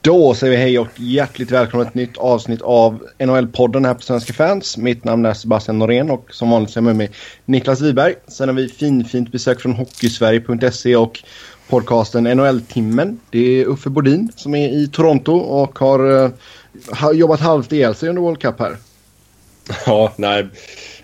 [0.00, 4.00] Då säger vi hej och hjärtligt välkomna till ett nytt avsnitt av NHL-podden här på
[4.00, 4.76] Svenska fans.
[4.76, 7.10] Mitt namn är Sebastian Norén och som vanligt så är jag med mig
[7.44, 8.14] Niklas Wiberg.
[8.28, 11.22] Sen har vi finfint besök från Hockeysverige.se och
[11.68, 13.20] podcasten NHL-timmen.
[13.30, 16.30] Det är Uffe Bodin som är i Toronto och har, eh,
[16.90, 18.76] har jobbat halvt ihjäl sig under World Cup här.
[19.86, 20.48] Ja, nej.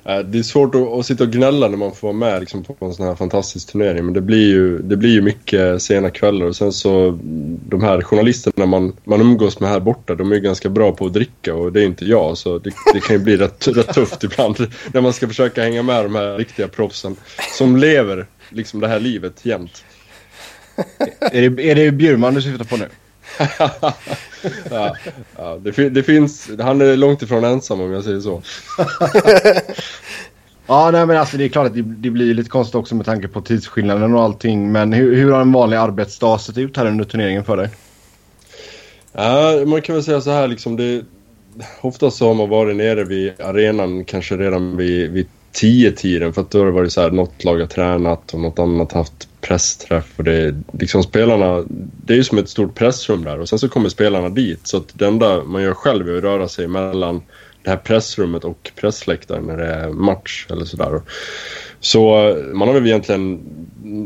[0.05, 2.65] Eh, det är svårt att, att, sitta och gnälla när man får vara med liksom,
[2.65, 4.05] på en sån här fantastisk turnering.
[4.05, 6.47] Men det blir ju, det blir ju mycket sena kvällar.
[6.47, 7.19] Och sen så
[7.69, 11.07] de här journalisterna man, man umgås med här borta, de är ju ganska bra på
[11.07, 12.39] att dricka och det är inte jag.
[12.39, 14.57] Så det, det kan ju bli rätt, rätt tufft ibland
[14.93, 17.17] när man ska försöka hänga med de här riktiga proffsen
[17.59, 19.85] som lever liksom det här livet jämt.
[21.21, 22.89] är, det, är det Bjurman du syftar på nu?
[24.71, 24.97] Ja,
[25.37, 28.43] ja, det, det, finns, han är långt ifrån ensam om jag säger så.
[30.67, 33.07] ja, nej, men alltså det är klart att det, det, blir lite konstigt också med
[33.07, 34.73] tanke på tidsskillnaden och allting.
[34.73, 37.69] Men hur, hur har en vanlig arbetsdag sett ut här under turneringen för dig?
[39.13, 40.77] Ja, man kan väl säga så här liksom.
[40.77, 41.05] Det,
[41.81, 46.41] oftast så har man varit nere vid arenan kanske redan vid, vid tio tiden för
[46.43, 49.29] att då har det varit så här något lag har tränat och något annat haft
[49.45, 51.65] pressträff och det är liksom spelarna,
[52.05, 54.77] det är ju som ett stort pressrum där och sen så kommer spelarna dit så
[54.77, 57.23] att det enda man gör själv är att röra sig mellan
[57.63, 61.01] det här pressrummet och pressläktaren när det är match eller sådär.
[61.81, 63.41] Så eh, man har väl egentligen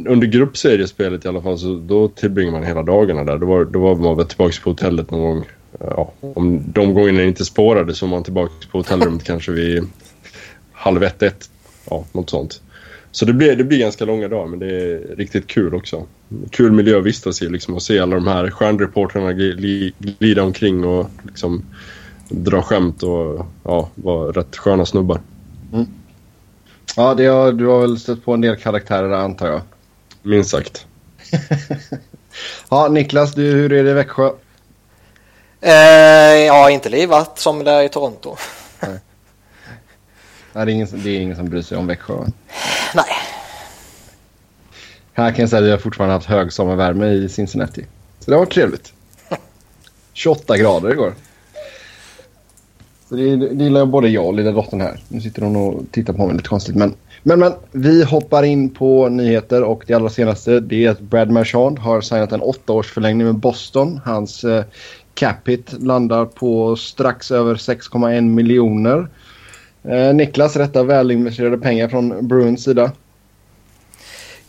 [0.08, 3.38] under gruppseriespelet i alla fall så då tillbringar man hela dagarna där.
[3.38, 5.44] Då var, då var man väl tillbaka på hotellet någon gång.
[5.80, 9.84] Eh, ja, om de gångerna inte spårade så var man tillbaka på hotellrummet kanske vid
[10.72, 11.50] halv ett, ett.
[11.90, 12.60] Ja, något sånt.
[13.10, 16.06] Så det blir, det blir ganska långa dagar men det är riktigt kul också.
[16.50, 19.32] Kul miljö att vistas i liksom och se alla de här stjärnreportrarna
[19.98, 21.64] glida omkring och liksom
[22.28, 25.20] dra skämt och ja, vara rätt sköna snubbar.
[25.72, 25.86] Mm.
[26.96, 29.60] Ja, det har, du har väl stött på en del karaktärer där antar jag.
[30.22, 30.86] Minst sagt.
[32.70, 34.30] ja, Niklas, du, hur är det i Växjö?
[35.60, 35.72] Eh,
[36.46, 38.36] ja, inte livat som det är i Toronto.
[38.80, 38.98] Nej.
[40.52, 42.14] Nej, det, är ingen, det är ingen som bryr sig om Växjö.
[42.94, 43.04] Nej.
[45.12, 47.86] Här kan jag säga att vi har fortfarande haft hög sommarvärme i Cincinnati.
[48.18, 48.92] Så det har varit trevligt.
[50.12, 51.14] 28 grader igår.
[53.08, 55.00] Så det, det gillar både jag och lilla dottern här.
[55.08, 56.76] Nu sitter hon och tittar på mig lite konstigt.
[56.76, 61.00] Men, men, men vi hoppar in på nyheter och det allra senaste det är att
[61.00, 64.00] Brad Marchand har signat en åttaårsförlängning med Boston.
[64.04, 64.64] Hans eh,
[65.14, 69.08] capita landar på strax över 6,1 miljoner.
[69.88, 72.92] Eh, Niklas, rätta välinvesterade pengar från Bruins sida?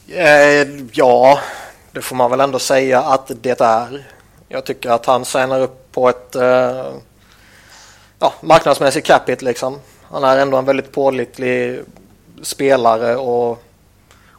[0.07, 1.39] Eh, ja,
[1.91, 4.07] det får man väl ändå säga att det är.
[4.47, 6.85] Jag tycker att han signar upp på ett eh,
[8.19, 9.79] ja, marknadsmässigt capita liksom.
[10.03, 11.79] Han är ändå en väldigt pålitlig
[12.41, 13.63] spelare och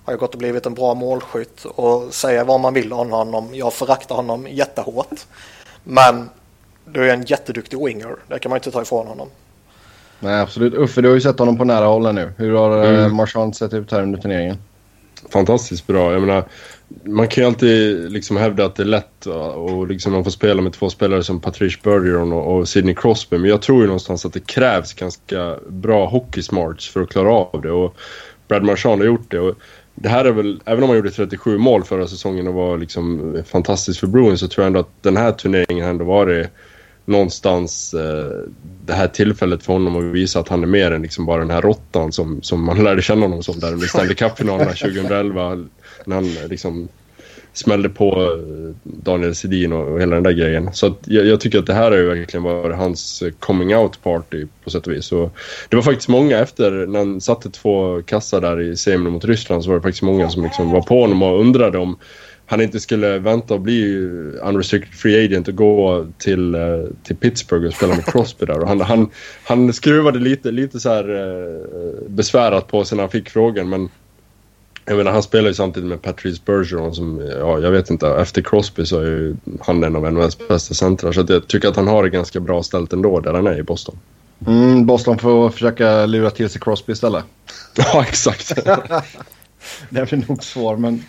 [0.04, 3.54] har ju gått och blivit en bra målskytt och säga vad man vill om honom.
[3.54, 5.26] Jag föraktar honom jättehårt.
[5.84, 6.30] Men
[6.84, 8.16] du är en jätteduktig winger.
[8.28, 9.28] Det kan man inte ta ifrån honom.
[10.20, 10.74] Nej, absolut.
[10.74, 12.32] Uffe, du har ju sett honom på nära håll nu.
[12.36, 13.16] Hur har eh, mm.
[13.16, 14.56] Marchand sett ut här under turneringen?
[15.28, 16.12] Fantastiskt bra.
[16.12, 16.44] Jag menar,
[17.04, 20.62] man kan ju alltid liksom hävda att det är lätt och liksom man får spela
[20.62, 23.38] med två spelare som Patrice Bergeron och, och Sidney Crosby.
[23.38, 27.32] Men jag tror ju någonstans att det krävs ganska bra hockey smarts för att klara
[27.32, 27.70] av det.
[27.70, 27.96] Och
[28.48, 29.40] Brad Marchand har gjort det.
[29.40, 29.54] Och
[29.94, 33.36] det här är väl, även om han gjorde 37 mål förra säsongen och var liksom
[33.46, 36.46] fantastisk för Bruins så tror jag ändå att den här turneringen ändå varit
[37.10, 38.44] någonstans eh,
[38.86, 41.50] det här tillfället för honom att visa att han är mer än liksom bara den
[41.50, 45.66] här råttan som, som man lärde känna honom som där under Stanley Cup-finalerna 2011
[46.04, 46.88] när han liksom
[47.52, 50.70] smällde på eh, Daniel Sedin och, och hela den där grejen.
[50.72, 54.02] Så jag, jag, tycker att det här har ju verkligen varit hans eh, coming out
[54.02, 55.12] party på sätt och vis.
[55.12, 55.36] Och
[55.68, 59.64] det var faktiskt många efter när han satte två kassar där i semin mot Ryssland
[59.64, 61.98] så var det faktiskt många som liksom var på honom och undrade om
[62.50, 63.96] han inte skulle vänta och bli
[64.42, 66.60] unrestricted free agent och gå till, eh,
[67.02, 68.60] till Pittsburgh och spela med Crosby där.
[68.60, 69.10] Och han, han,
[69.44, 73.88] han skruvade lite, lite så här eh, besvärat på sig när han fick frågan men
[74.84, 78.42] jag menar, han spelar ju samtidigt med Patrice Bergeron som, ja, jag vet inte, efter
[78.42, 81.12] Crosby så är ju han en av NHLs bästa centrar.
[81.12, 83.62] Så jag tycker att han har det ganska bra ställt ändå där han är i
[83.62, 83.98] Boston.
[84.46, 87.24] Mm, Boston får försöka lura till sig Crosby istället.
[87.76, 88.54] ja, exakt.
[89.90, 91.02] det blir nog svårt, men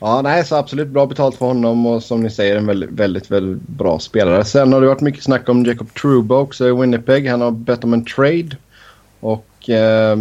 [0.00, 3.30] Ja, nej, så absolut bra betalt för honom och som ni säger en väldigt, väldigt,
[3.30, 4.44] väldigt bra spelare.
[4.44, 7.28] Sen har det varit mycket snack om Jacob Trubo också i Winnipeg.
[7.28, 8.56] Han har bett om en trade.
[9.20, 10.18] Och eh,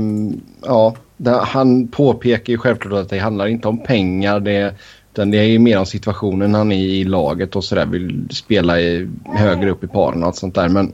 [0.62, 0.96] ja,
[1.44, 4.40] han påpekar ju självklart att det handlar inte om pengar.
[4.40, 4.76] Det,
[5.14, 7.86] utan det är mer om situationen han är i laget och sådär.
[7.86, 10.70] Vill spela i, högre upp i paren och allt sånt där.
[10.70, 10.94] Men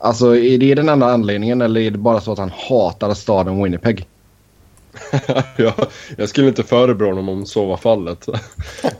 [0.00, 3.62] alltså är det den enda anledningen eller är det bara så att han hatar staden
[3.62, 4.06] Winnipeg?
[5.56, 5.74] jag,
[6.16, 8.26] jag skulle inte förebrå honom om så var fallet.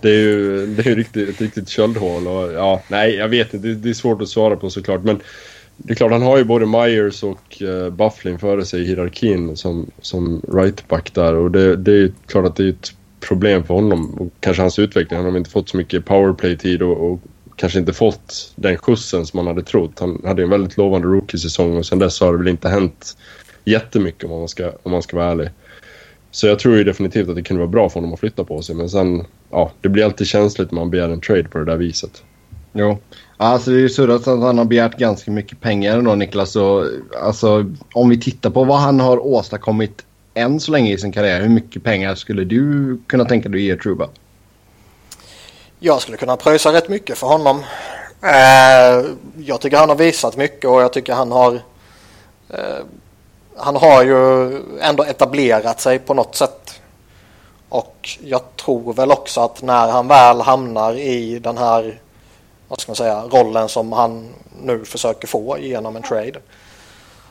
[0.01, 2.27] det är ju det är riktigt, ett riktigt köldhål.
[2.27, 3.69] Och, ja, nej, jag vet inte.
[3.69, 5.05] Det, det, är svårt att svara på såklart.
[5.05, 5.21] Men
[5.77, 9.57] det är klart, han har ju både Myers och uh, Bufflin före sig i hierarkin
[9.57, 11.35] som, som rightback där.
[11.35, 14.79] Och det, det är klart att det är ett problem för honom och kanske hans
[14.79, 15.17] utveckling.
[15.17, 17.21] Han har inte fått så mycket powerplay-tid och, och
[17.57, 19.99] kanske inte fått den skjutsen som man hade trott.
[19.99, 23.17] Han hade en väldigt lovande rookie-säsong och sen dess har det väl inte hänt
[23.65, 25.51] jättemycket om man ska, om man ska vara ärlig.
[26.33, 28.63] Så jag tror ju definitivt att det kunde vara bra för honom att flytta på
[28.63, 28.75] sig.
[28.75, 31.77] Men sen, ja, det blir alltid känsligt när man begär en trade på det där
[31.77, 32.23] viset.
[32.73, 32.99] Jo.
[33.37, 36.57] Alltså det är ju surrat att han har begärt ganska mycket pengar ändå Niklas.
[36.57, 36.87] Och,
[37.23, 41.41] alltså, om vi tittar på vad han har åstadkommit än så länge i sin karriär.
[41.41, 44.09] Hur mycket pengar skulle du kunna tänka dig att ge Truba?
[45.79, 47.63] Jag skulle kunna pröjsa rätt mycket för honom.
[48.23, 49.07] Eh,
[49.37, 51.55] jag tycker han har visat mycket och jag tycker han har
[52.49, 52.85] eh,
[53.57, 56.81] han har ju ändå etablerat sig på något sätt.
[57.69, 62.01] Och jag tror väl också att när han väl hamnar i den här
[62.73, 64.29] vad ska man säga, rollen som han
[64.63, 66.41] nu försöker få genom en trade.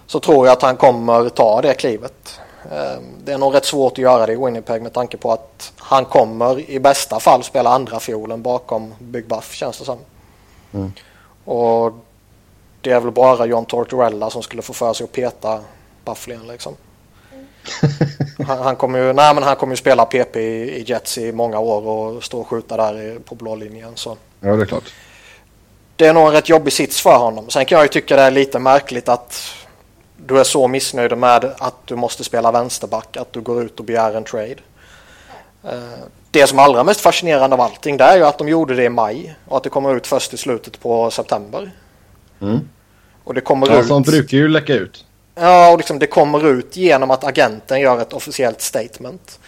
[0.08, 2.40] Så tror jag att han kommer ta det klivet.
[2.72, 5.74] Ehm, det är nog rätt svårt att göra det i Winnipeg med tanke på att
[5.78, 9.98] han kommer i bästa fall spela andra fiolen bakom Big Buff känns det som.
[10.74, 10.94] Mm.
[11.46, 11.94] Och
[12.82, 15.60] det är väl bara John Tortorella som skulle få för sig att peta
[16.06, 16.76] Bufflin liksom.
[18.48, 21.32] han, han, kommer ju, nej, men han kommer ju spela PP i, i Jets i
[21.32, 23.92] många år och stå och skjuta där på blå linjen.
[23.96, 24.18] Så.
[24.40, 24.94] Ja, det är klart.
[25.96, 27.50] Det är nog en rätt jobbig sits för honom.
[27.50, 29.52] Sen kan jag ju tycka det är lite märkligt att
[30.18, 33.86] du är så missnöjd med att du måste spela vänsterback att du går ut och
[33.86, 34.56] begär en trade.
[35.64, 38.76] Eh, det som är allra mest fascinerande av allting det är ju att de gjorde
[38.76, 41.72] det i maj och att det kommer ut först i slutet på september.
[42.42, 42.60] Mm.
[43.24, 43.88] Och det kommer ja, ut...
[43.88, 45.06] sånt brukar ju läcka ut.
[45.36, 49.40] Ja, och liksom det kommer ut genom att agenten gör ett officiellt statement.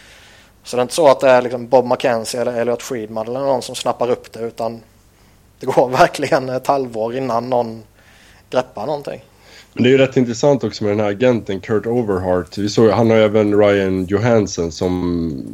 [0.64, 3.40] Så det är inte så att det är liksom Bob McKenzie eller Elliot Friedman eller
[3.40, 4.82] någon som snappar upp det utan
[5.60, 7.84] det går verkligen ett halvår innan någon
[8.50, 9.24] greppar någonting.
[9.74, 12.58] Men det är ju rätt intressant också med den här agenten Kurt Overhart.
[12.58, 15.04] Vi såg, han har även Ryan Johansson som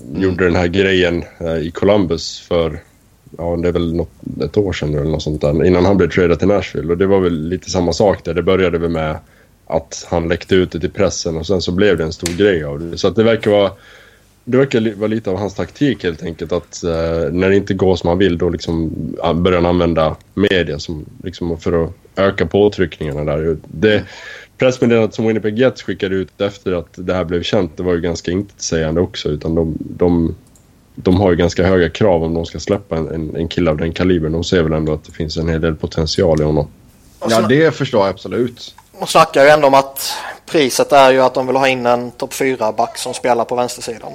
[0.09, 0.21] mm.
[0.21, 2.79] gjorde den här grejen eh, i Columbus för
[3.37, 4.11] ja, det är väl något,
[4.43, 5.65] ett år sedan eller något sånt där.
[5.65, 6.91] Innan han blev tradad till Nashville.
[6.91, 8.33] Och det var väl lite samma sak där.
[8.33, 9.17] Det började väl med
[9.69, 12.63] att han läckte ut det till pressen och sen så blev det en stor grej
[12.63, 12.97] av det.
[12.97, 13.71] Så att det verkar vara
[14.43, 16.51] det verkar vara lite av hans taktik helt enkelt.
[16.51, 18.91] Att eh, när det inte går som han vill då liksom
[19.35, 23.57] börjar han använda media som, liksom, för att öka påtryckningarna där.
[23.63, 24.03] Det
[24.57, 28.01] pressmeddelandet som Winnipeg Jets skickade ut efter att det här blev känt det var ju
[28.01, 29.29] ganska intetsägande också.
[29.29, 30.35] Utan de, de,
[30.95, 33.77] de har ju ganska höga krav om de ska släppa en, en, en kille av
[33.77, 34.31] den kalibern.
[34.31, 36.67] De ser väl ändå att det finns en hel del potential i honom.
[37.29, 38.75] Ja, det förstår jag absolut.
[38.99, 40.13] De snackar ju ändå om att
[40.45, 44.11] priset är ju att de vill ha in en topp 4-back som spelar på vänstersidan.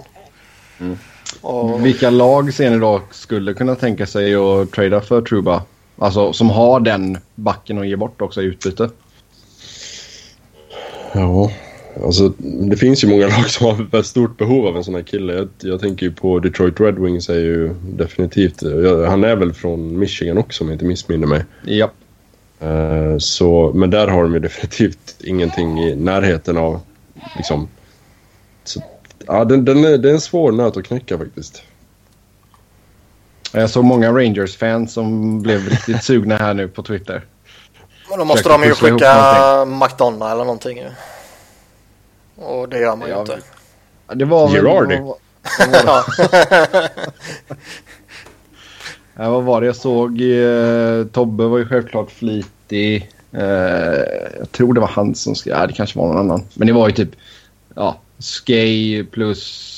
[0.81, 0.99] Mm.
[1.41, 1.87] Och...
[1.87, 5.63] Vilka lag ser ni då skulle kunna tänka sig att trada för Truba?
[5.99, 8.91] Alltså som har den backen att ge bort också i utbyte.
[11.13, 11.51] Ja,
[12.05, 15.03] alltså det finns ju många lag som har ett stort behov av en sån här
[15.03, 15.33] kille.
[15.33, 18.63] Jag, jag tänker ju på Detroit Red Wings är ju definitivt...
[19.09, 21.45] Han är väl från Michigan också om jag inte missminner mig.
[21.65, 21.91] Ja.
[22.63, 26.81] Uh, så, men där har de ju definitivt ingenting i närheten av
[27.37, 27.69] liksom...
[28.65, 28.83] Så,
[29.27, 31.63] ja, den, den är, det är en svår nöt att knäcka faktiskt.
[33.53, 37.25] Jag såg många Rangers-fans som blev riktigt sugna här nu på Twitter.
[38.11, 40.85] Men då måste de ju skicka McDonough eller någonting.
[42.37, 43.39] Och det gör man ju inte.
[44.15, 44.57] Det var väl...
[44.57, 45.01] Girardi.
[45.87, 46.05] ja.
[49.17, 50.21] ja, vad var det jag såg?
[50.21, 53.11] Eh, Tobbe var ju självklart flitig.
[53.33, 53.45] Eh,
[54.39, 55.55] jag tror det var han som skrev.
[55.57, 56.45] Ja, det kanske var någon annan.
[56.55, 57.11] Men det var ju typ
[57.75, 59.71] ja, Skay plus...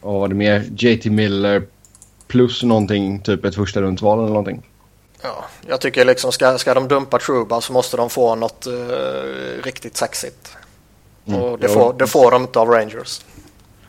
[0.00, 0.64] Vad var det mer?
[0.76, 1.62] JT Miller
[2.26, 4.62] plus någonting, typ ett första rundsval eller någonting.
[5.22, 9.62] Ja, jag tycker liksom ska, ska de dumpa Truba så måste de få något uh,
[9.62, 10.56] riktigt sexigt.
[11.26, 11.40] Mm.
[11.40, 13.20] Och det, får, det får de inte av Rangers.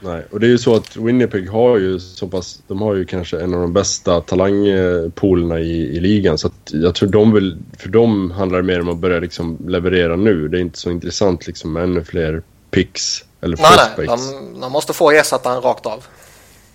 [0.03, 3.05] Nej, och det är ju så att Winnipeg har ju så pass, de har ju
[3.05, 6.37] kanske en av de bästa talangpoolerna i, i ligan.
[6.37, 9.57] Så att jag tror de vill, för dem handlar det mer om att börja liksom
[9.67, 10.47] leverera nu.
[10.47, 12.41] Det är inte så intressant liksom med ännu fler
[12.71, 14.31] picks eller nej, prospects.
[14.31, 16.05] Nej, de, de måste få ersättaren rakt av.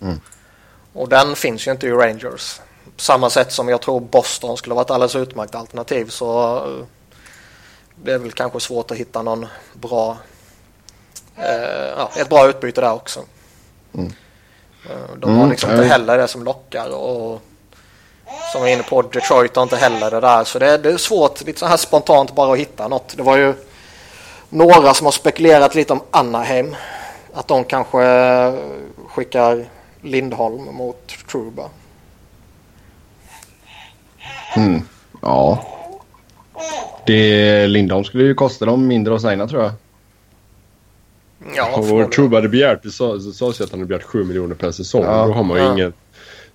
[0.00, 0.20] Mm.
[0.92, 2.60] Och den finns ju inte i Rangers.
[2.96, 6.84] På samma sätt som jag tror Boston skulle vara ett alldeles utmärkt alternativ så eh,
[8.04, 10.18] det är väl kanske svårt att hitta någon bra
[11.96, 13.20] ja, ett bra utbyte där också.
[13.94, 14.12] Mm.
[14.90, 15.82] Eh, de har mm, liksom mm.
[15.82, 17.42] inte heller det som lockar och
[18.52, 20.90] som vi är inne på Detroit har inte heller det där så det är, det
[20.90, 23.16] är svårt lite så här spontant bara att hitta något.
[23.16, 23.54] Det var ju
[24.48, 26.76] några som har spekulerat lite om Anaheim
[27.34, 27.98] Att de kanske
[29.08, 29.64] skickar
[30.02, 31.64] Lindholm mot Truba.
[34.56, 34.82] Mm.
[35.22, 35.64] Ja.
[37.06, 39.72] Det, Lindholm skulle ju kosta dem mindre att signa tror jag.
[41.56, 44.54] Ja, och vad Truba hade begärt, det sades sa att han hade begärt 7 miljoner
[44.54, 45.04] per säsong.
[45.04, 45.72] Ja, då har man ju ja.
[45.72, 45.92] ingen,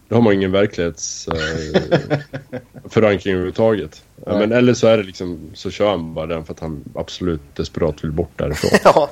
[0.08, 4.04] då har man ingen verklighetsförankring eh, överhuvudtaget.
[4.26, 4.38] Ja.
[4.38, 7.56] Men eller så är det liksom, så kör han bara den för att han absolut
[7.56, 8.72] desperat vill bort därifrån.
[8.84, 9.10] ja.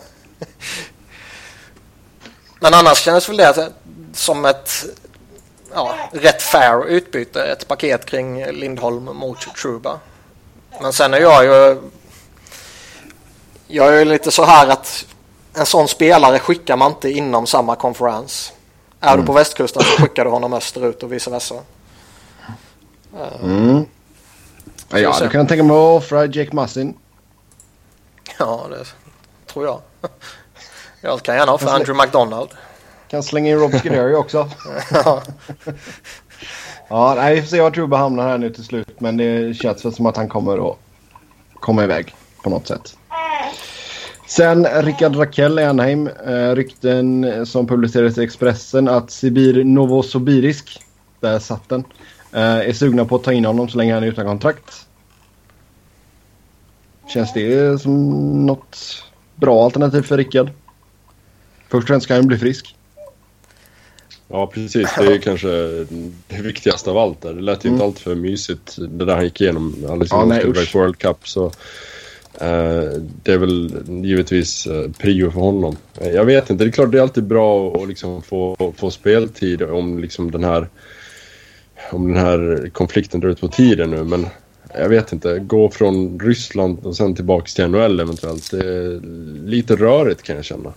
[2.60, 3.72] Men annars känns väl det
[4.14, 4.86] som ett
[5.74, 7.44] ja, rätt fair utbyte.
[7.44, 10.00] Ett paket kring Lindholm mot Truba.
[10.82, 11.82] Men sen är jag ju...
[13.68, 15.06] Jag är lite så här att
[15.54, 18.54] en sån spelare skickar man inte inom samma konferens.
[19.00, 19.20] Är mm.
[19.20, 21.56] du på västkusten så skickar du honom österut och vice versa.
[23.44, 23.86] Mm.
[24.90, 26.98] Ja, du kan tänka mig att offra Jake Massin.
[28.40, 28.86] Ja, det
[29.54, 29.82] tror jag.
[31.02, 32.50] Jag kan gärna offra Andrew McDonald.
[33.08, 34.50] Kan slänga in Rob Scuderi också.
[34.92, 35.22] ja.
[36.88, 39.00] ja, nej, vi får se var Truba hamnar här nu till slut.
[39.00, 40.78] Men det känns väl som att han kommer att
[41.54, 42.98] komma iväg på något sätt.
[44.32, 46.08] Sen Rickard Rakell i Anaheim.
[46.08, 50.80] Eh, rykten som publicerades i Expressen att Sibir Novosibirsk,
[51.20, 51.84] där satt den,
[52.32, 54.88] eh, är sugna på att ta in honom så länge han är utan kontrakt.
[57.08, 59.04] Känns det som något
[59.36, 60.50] bra alternativ för Rickard?
[61.70, 62.76] Först och främst ska han bli frisk.
[64.28, 64.90] Ja, precis.
[64.98, 65.48] Det är kanske
[66.28, 67.22] det viktigaste av allt.
[67.22, 67.34] Där.
[67.34, 67.76] Det lät ju mm.
[67.76, 71.28] inte allt för mysigt det där han gick igenom alldeles innan ja, World Cup.
[71.28, 71.52] Så,
[73.24, 75.78] det är väl givetvis eh, prio för honom.
[76.02, 76.64] Eh, jag vet inte.
[76.64, 80.44] Det är klart det är alltid bra att liksom få, få speltid om liksom den
[80.44, 80.68] här
[81.92, 84.04] om den här konflikten drar ut på tiden nu.
[84.04, 84.28] Men
[84.74, 85.40] jag vet inte.
[85.40, 88.52] Gå från Ryssland och sen tillbaka till NHL eventuellt.
[88.52, 89.02] Det är
[89.46, 90.74] lite rörigt kan jag känna.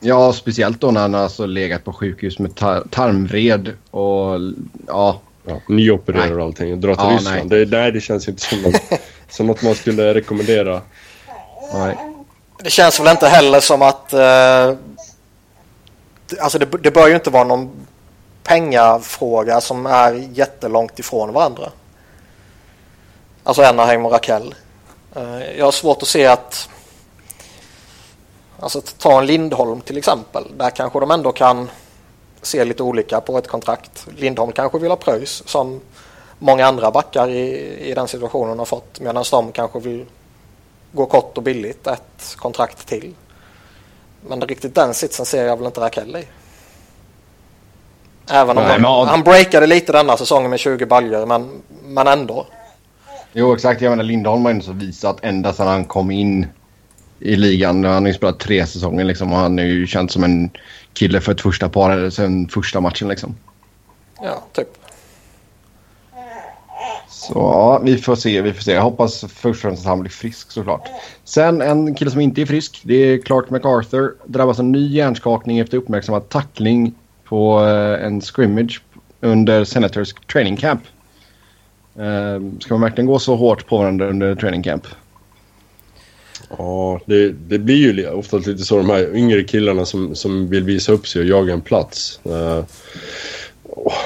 [0.00, 4.40] Ja, speciellt då när han alltså legat på sjukhus med tar tarmvred och
[4.86, 5.20] ja.
[5.46, 6.80] ja nyopererad och allting.
[6.80, 7.50] Dra till ja, Ryssland.
[7.50, 7.66] Nej.
[7.66, 8.82] Det, nej, det känns inte som något,
[9.32, 10.80] som något man skulle rekommendera.
[11.74, 11.96] Nej.
[12.58, 14.12] Det känns väl inte heller som att...
[14.12, 14.74] Eh,
[16.40, 17.70] alltså det, det bör ju inte vara någon
[18.42, 21.70] pengafråga som är jättelångt ifrån varandra.
[23.44, 24.54] Alltså Anaheim och Rakell.
[25.16, 26.68] Eh, jag har svårt att se att
[28.62, 30.44] Alltså ta en Lindholm till exempel.
[30.56, 31.70] Där kanske de ändå kan
[32.42, 34.06] se lite olika på ett kontrakt.
[34.16, 35.80] Lindholm kanske vill ha pröjs som
[36.42, 39.00] många andra backar i, i den situationen har fått.
[39.00, 40.04] Medan de kanske vill
[40.92, 43.14] gå kort och billigt ett kontrakt till.
[44.28, 46.24] Men riktigt den sitsen ser jag väl inte Rakell i.
[48.30, 49.08] Även om Nej, han, men...
[49.08, 52.46] han breakade lite denna säsongen med 20 baljor men, men ändå.
[53.32, 56.46] Jo exakt, jag menar Lindholm har ändå visat ända sedan han kom in
[57.18, 57.84] i ligan.
[57.84, 60.50] Han har ju spelat tre säsonger liksom och han är ju känd som en
[60.92, 63.36] kille för ett första par sen första matchen liksom.
[64.22, 64.81] Ja, typ.
[67.12, 68.72] Så ja, vi får se, vi får se.
[68.72, 70.88] Jag hoppas först och främst att han blir frisk såklart.
[71.24, 74.14] Sen en kille som inte är frisk, det är Clark MacArthur.
[74.26, 78.82] Drabbas av ny hjärnskakning efter uppmärksammad tackling på eh, en scrimmage
[79.20, 80.82] under Senators training camp.
[81.98, 84.86] Ehm, ska man verkligen gå så hårt på varandra under training camp?
[86.58, 90.64] Ja, det, det blir ju ofta lite så de här yngre killarna som, som vill
[90.64, 92.20] visa upp sig och jaga en plats.
[92.24, 92.64] Eh,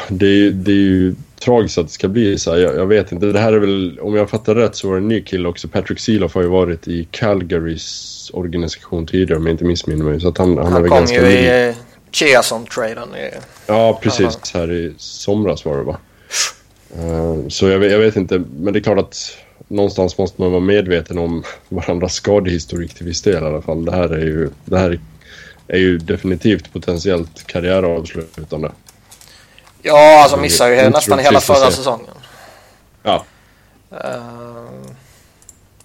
[0.09, 2.59] det, det är ju tragiskt att det ska bli så här.
[2.59, 3.27] Jag, jag, vet inte.
[3.27, 5.69] Det här är väl, om jag fattar rätt så var det en ny kille också.
[5.69, 10.21] Patrick Seeloff har ju varit i Calgarys organisation tidigare om jag inte missminner mig.
[10.21, 11.29] Så att han, han, han är ganska ny.
[11.29, 11.75] Ju i
[12.11, 13.09] Chiasson-traden.
[13.67, 14.39] Ja, precis.
[14.55, 15.97] Här i somras var det va?
[16.99, 18.43] Uh, så jag, jag vet inte.
[18.59, 19.37] Men det är klart att
[19.69, 23.85] någonstans måste man vara medveten om varandras skadehistorik till viss del i alla fall.
[23.85, 25.01] Det här är ju, det här
[25.69, 28.71] är ju definitivt potentiellt karriäravslutande.
[29.87, 32.15] Ja, alltså missar ju nästan hela förra säsongen.
[33.03, 33.25] Ja.
[33.93, 34.67] Uh,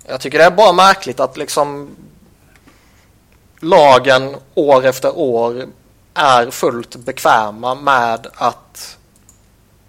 [0.06, 1.96] jag tycker det är bara märkligt att liksom
[3.60, 5.66] lagen år efter år
[6.14, 8.98] är fullt bekväma med att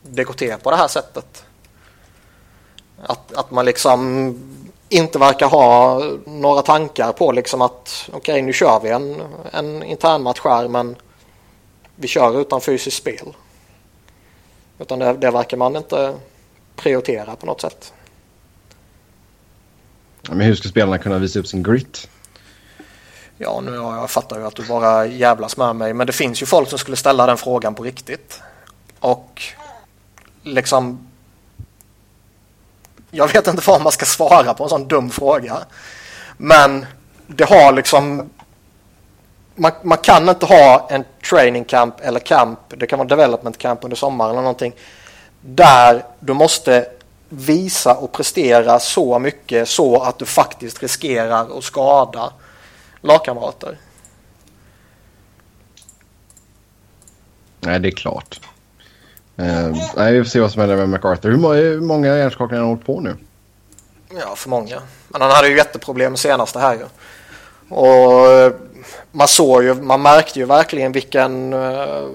[0.03, 1.45] det går till på det här sättet.
[3.03, 4.29] Att, att man liksom
[4.89, 9.83] inte verkar ha några tankar på liksom att okej okay, nu kör vi en, en
[9.83, 10.97] internmatch här men
[11.97, 13.35] vi kör utan fysiskt spel.
[14.83, 16.15] Utan det, det verkar man inte
[16.77, 17.93] prioritera på något sätt.
[20.29, 22.09] Men hur ska spelarna kunna visa upp sin grit?
[23.39, 25.95] Ja, nu jag fattar ju att du bara jävlas med mig.
[25.95, 28.41] Men det finns ju folk som skulle ställa den frågan på riktigt.
[29.01, 29.43] Och
[30.43, 31.09] liksom
[33.11, 35.59] jag vet inte vad man ska svara på en sån dum fråga.
[36.37, 36.87] Men
[37.27, 38.31] det har liksom
[39.63, 43.85] man, man kan inte ha en training camp eller camp, det kan vara development camp
[43.85, 44.75] under sommaren eller någonting,
[45.41, 46.87] där du måste
[47.29, 52.33] visa och prestera så mycket så att du faktiskt riskerar att skada
[53.01, 53.79] lagkamrater.
[57.61, 58.41] Nej, det är klart.
[59.39, 61.31] Uh, nej, vi får se vad som händer med MacArthur.
[61.31, 63.17] Hur, hur många hjärnskakningar har han hållit på nu?
[64.21, 64.83] Ja, för många.
[65.09, 66.85] Men han hade ju jätteproblem senast det här ju.
[67.75, 68.53] Och
[69.13, 72.11] man såg ju, man märkte ju verkligen vilken uh,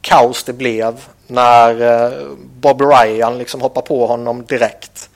[0.00, 5.10] kaos det blev när uh, Bob Ryan liksom hoppar på honom direkt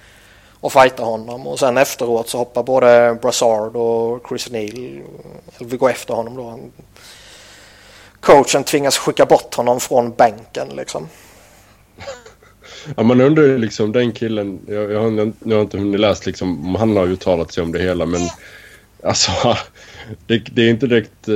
[0.61, 5.03] och fightar honom och sen efteråt så hoppar både Brassard och Chris Neal,
[5.57, 6.59] eller vi går efter honom då.
[8.21, 11.09] Coachen tvingas skicka bort honom från bänken liksom.
[12.97, 16.23] Ja, man undrar ju liksom den killen, jag, jag, har, jag har inte hunnit läsa
[16.27, 18.21] liksom, om han har uttalat sig om det hela men
[19.05, 19.33] alltså
[20.26, 21.35] det, det är inte direkt eh,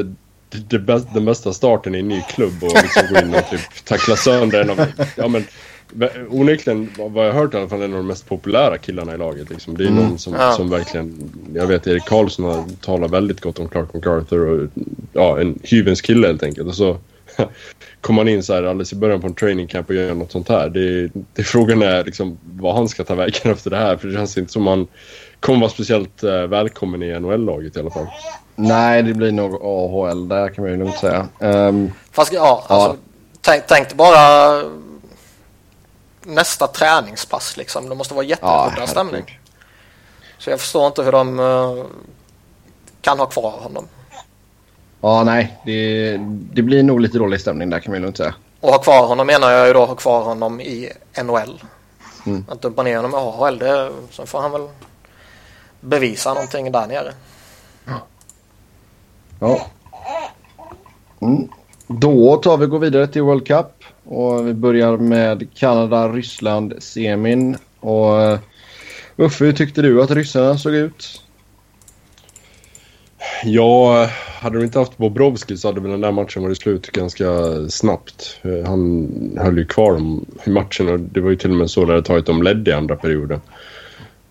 [0.69, 3.85] det, bästa, den bästa starten i en ny klubb och liksom gå in och typ
[3.85, 5.45] tackla sönder en av, ja men
[6.29, 9.19] onekligen vad jag har hört i alla fall en av de mest populära killarna i
[9.19, 9.77] laget liksom.
[9.77, 10.03] Det är mm.
[10.03, 10.53] någon som, ja.
[10.53, 14.69] som verkligen, jag vet Erik Karlsson har talat väldigt gott om Clark MacArthur och
[15.13, 16.99] ja en hyvens kille helt enkelt och så
[18.01, 20.33] kommer man in så här alldeles i början på en training camp och gör något
[20.33, 20.69] sånt här.
[20.69, 23.97] Det, det, frågan är liksom vad han ska ta vägen efter det här.
[23.97, 24.87] För det känns inte som han
[25.41, 28.07] kommer vara speciellt uh, välkommen i NHL-laget i alla fall.
[28.57, 31.29] Nej, det blir nog AHL där kan man ju lugnt säga.
[31.39, 32.97] Um, Fast ja, alltså, ja.
[33.41, 34.63] Tänk, tänk bara
[36.23, 37.89] nästa träningspass liksom.
[37.89, 39.41] Det måste vara jätteudda ja, stämning.
[40.39, 41.85] Så jag förstår inte hur de uh,
[43.01, 43.89] kan ha kvar honom.
[45.01, 45.59] Ja, nej.
[45.65, 46.17] Det,
[46.53, 48.35] det blir nog lite dålig stämning där kan man lugnt säga.
[48.61, 50.93] Och ha kvar honom menar jag ju då ha kvar honom i
[51.23, 51.63] NHL.
[52.27, 52.45] Mm.
[52.49, 54.69] Att dumpa ner honom i AHL, det, så får han väl
[55.81, 57.13] bevisa någonting där nere.
[59.45, 59.67] Ja.
[61.21, 61.49] Mm.
[61.87, 63.67] Då tar vi gå vidare till World Cup.
[64.05, 67.57] Och vi börjar med Kanada-Ryssland semin.
[67.81, 68.39] Och eh,
[69.17, 71.23] Uffe, hur tyckte du att ryssarna såg ut?
[73.45, 74.09] Ja,
[74.41, 77.27] hade de inte haft Bobrovski så hade väl den där matchen varit slut ganska
[77.69, 78.41] snabbt.
[78.67, 79.09] Han
[79.41, 81.95] höll ju kvar dem i matchen och det var ju till och med så när
[81.95, 83.41] det tagit dem ledde i andra perioden.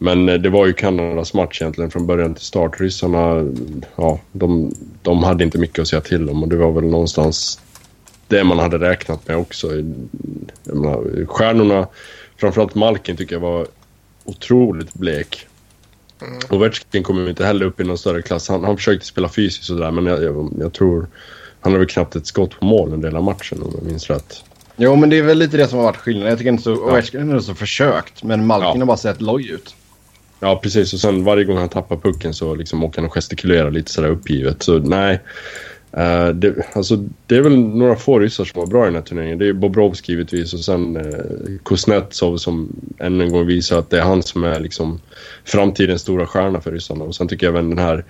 [0.03, 2.79] Men eh, det var ju Kanadas match egentligen från början till start.
[2.79, 3.51] Ryssarna,
[3.95, 7.59] ja, de, de hade inte mycket att säga till om och det var väl någonstans
[8.27, 9.67] det man hade räknat med också.
[10.63, 11.87] Jag menar, stjärnorna,
[12.37, 13.67] framförallt Malkin tycker jag var
[14.23, 15.47] otroligt blek.
[16.21, 16.39] Mm.
[16.49, 18.49] Ovechkin kommer inte heller upp i någon större klass.
[18.49, 21.07] Han, han försökte spela fysiskt och sådär men jag, jag, jag, tror...
[21.61, 24.09] Han har väl knappt ett skott på mål en del av matchen om jag minns
[24.09, 24.43] rätt.
[24.75, 26.29] Jo men det är väl lite det som har varit skillnaden.
[26.29, 26.69] Jag tycker inte så...
[26.69, 26.91] Ja.
[26.91, 28.77] Ovechkin har så försökt men Malkin ja.
[28.77, 29.75] har bara sett loj ut.
[30.43, 33.71] Ja precis och sen varje gång han tappar pucken så liksom åker han och gestikulerar
[33.71, 34.63] lite sådär uppgivet.
[34.63, 35.19] Så nej.
[35.97, 36.95] Uh, det, alltså,
[37.27, 39.37] det är väl några få ryssar som var bra i den här turneringen.
[39.37, 43.97] Det är Bobrovski givetvis och sen uh, Kuznetsov som än en gång visar att det
[43.97, 44.99] är han som är liksom
[45.45, 47.03] framtidens stora stjärna för ryssarna.
[47.03, 48.05] Och sen tycker jag även den här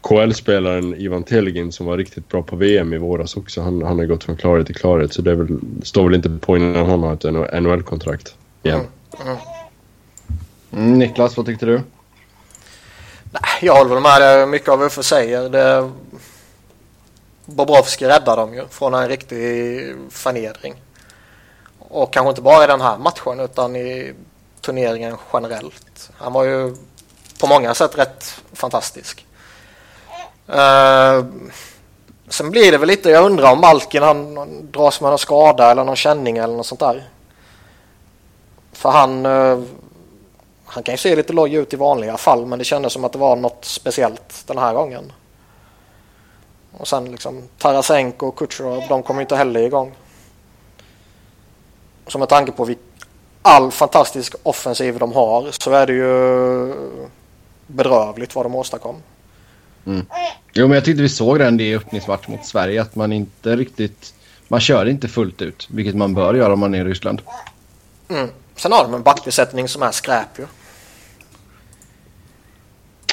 [0.00, 3.60] KL-spelaren Ivan Telegin som var riktigt bra på VM i våras också.
[3.60, 6.56] Han, han har gått från klarhet till klarhet så det väl, står väl inte på
[6.56, 8.80] innan han har ett NHL-kontrakt igen.
[9.20, 9.28] Mm.
[9.28, 9.63] Mm.
[10.74, 11.82] Mm, Niklas, vad tyckte du?
[13.30, 15.48] Nej, jag håller med mycket av vad Uffe säger.
[15.48, 15.90] Det
[17.44, 20.74] Bobrovski räddar dem ju från en riktig förnedring.
[21.78, 24.14] Och kanske inte bara i den här matchen utan i
[24.60, 26.10] turneringen generellt.
[26.16, 26.76] Han var ju
[27.40, 29.26] på många sätt rätt fantastisk.
[30.48, 31.24] Uh,
[32.28, 34.34] sen blir det väl lite, jag undrar om Malkin han
[34.70, 37.08] dras med någon skada eller någon känning eller något sånt där.
[38.72, 39.64] För han, uh,
[40.74, 43.12] han kan ju se lite loj ut i vanliga fall men det kändes som att
[43.12, 45.12] det var något speciellt den här gången.
[46.72, 49.94] Och sen liksom Tarasenko och Kutjerov, de kommer inte heller igång.
[52.06, 52.74] Så med tanke på
[53.42, 56.74] all fantastisk offensiv de har så är det ju
[57.66, 58.96] bedrövligt vad de åstadkom.
[59.86, 60.06] Mm.
[60.52, 64.14] Jo men jag tyckte vi såg den i öppningsmatch mot Sverige att man inte riktigt
[64.48, 67.22] man kör inte fullt ut vilket man bör göra om man är i Ryssland.
[68.08, 68.28] Mm.
[68.56, 70.46] Sen har de en backbesättning som är skräp ju.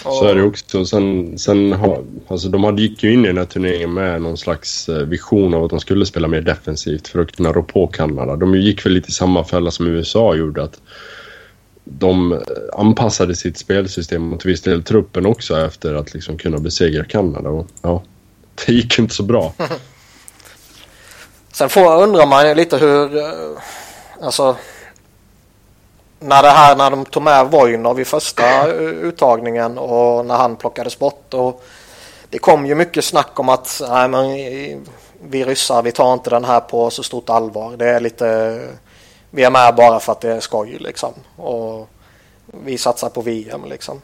[0.03, 0.85] Så är det också.
[0.85, 4.89] Sen, sen har, alltså de gick ju in i den här turneringen med någon slags
[4.89, 8.35] eh, vision av att de skulle spela mer defensivt för att kunna rå på Kanada.
[8.35, 10.63] De gick väl lite i samma fälla som USA gjorde.
[10.63, 10.81] att
[11.83, 12.39] De eh,
[12.73, 17.49] anpassade sitt spelsystem och till viss del truppen också efter att liksom kunna besegra Kanada.
[17.49, 18.03] Och, ja,
[18.65, 19.53] det gick inte så bra.
[21.53, 23.17] Sen får, undrar man lite hur...
[23.17, 23.23] Eh,
[24.21, 24.57] alltså
[26.21, 30.99] när det här när de tog med Vojnov i första uttagningen och när han plockades
[30.99, 31.63] bort och
[32.29, 34.25] det kom ju mycket snack om att nej, men,
[35.23, 37.77] vi ryssar vi tar inte den här på så stort allvar.
[37.77, 38.59] Det är lite,
[39.29, 41.13] vi är med bara för att det är skoj liksom.
[41.35, 41.89] Och
[42.65, 44.01] vi satsar på VM liksom.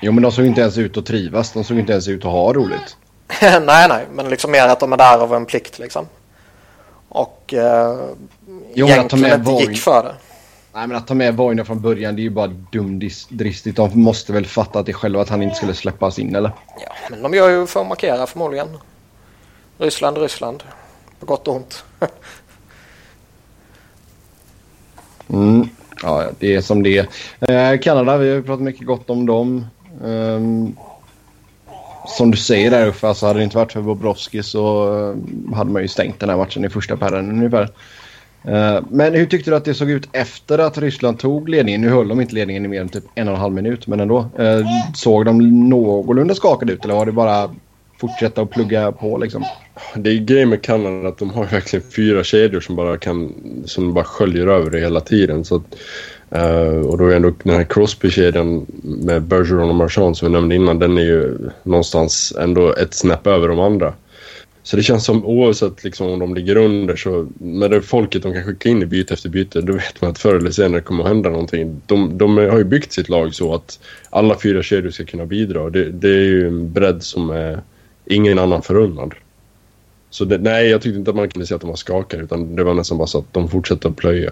[0.00, 1.52] Jo men de såg inte ens ut att trivas.
[1.52, 2.96] De såg inte ens ut att ha roligt.
[3.40, 6.08] nej nej men liksom mer att de är där av en plikt liksom.
[7.08, 7.96] Och eh,
[8.74, 10.14] jo, egentligen inte gick för det.
[10.76, 13.76] Nej men att ta med Voina från början det är ju bara dumdristigt.
[13.76, 16.50] De måste väl fatta att det själva att han inte skulle släppas in eller?
[16.80, 18.68] Ja men de gör ju för att markera förmodligen.
[19.78, 20.64] Ryssland, Ryssland.
[21.20, 21.84] På gott och ont.
[25.28, 25.68] mm.
[26.02, 27.72] Ja, det är som det är.
[27.72, 29.66] Eh, Kanada, vi har pratat mycket gott om dem.
[30.02, 30.76] Um,
[32.06, 35.16] som du säger där Uffe, alltså hade det inte varit för Bobrovski så uh,
[35.54, 37.68] hade man ju stängt den här matchen i första perren ungefär.
[38.46, 41.80] Eh, men hur tyckte du att det såg ut efter att Ryssland tog ledningen?
[41.80, 44.00] Nu höll de inte ledningen i mer än typ en och en halv minut, men
[44.00, 44.18] ändå.
[44.38, 47.50] Eh, såg de någorlunda skakade ut eller var det bara
[48.00, 49.44] fortsätta att plugga på liksom?
[49.94, 53.32] Det är grejen med Kanada att de har verkligen fyra kedjor som bara kan
[53.64, 55.44] som bara sköljer över det hela tiden.
[55.44, 55.76] Så att,
[56.30, 60.54] eh, och då är ändå den här Crosby-kedjan med Bergeron och Marchand som vi nämnde
[60.54, 63.94] innan den är ju någonstans ändå ett snäpp över de andra.
[64.66, 68.32] Så det känns som oavsett liksom, om de ligger under så med det folket de
[68.32, 71.04] kan skicka in i byte efter byte då vet man att förr eller senare kommer
[71.04, 71.80] att hända någonting.
[71.86, 73.78] De, de har ju byggt sitt lag så att
[74.10, 75.70] alla fyra kedjor ska kunna bidra.
[75.70, 77.62] Det, det är ju en bredd som är
[78.06, 79.14] ingen annan förunnad.
[80.10, 82.56] Så det, nej, jag tyckte inte att man kunde se att de var skakade utan
[82.56, 84.30] det var nästan bara så att de fortsatte att plöja.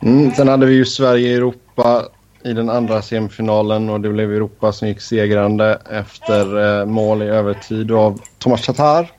[0.00, 2.08] Mm, sen hade vi ju Sverige-Europa
[2.44, 7.26] i den andra semifinalen och det blev Europa som gick segrande efter eh, mål i
[7.26, 9.12] övertid av Thomas Tatar.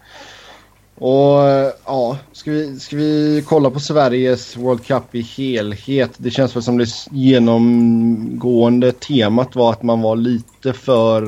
[0.96, 6.12] Och eh, ja, ska vi, ska vi kolla på Sveriges World Cup i helhet?
[6.18, 11.22] Det känns väl som det genomgående temat var att man var lite för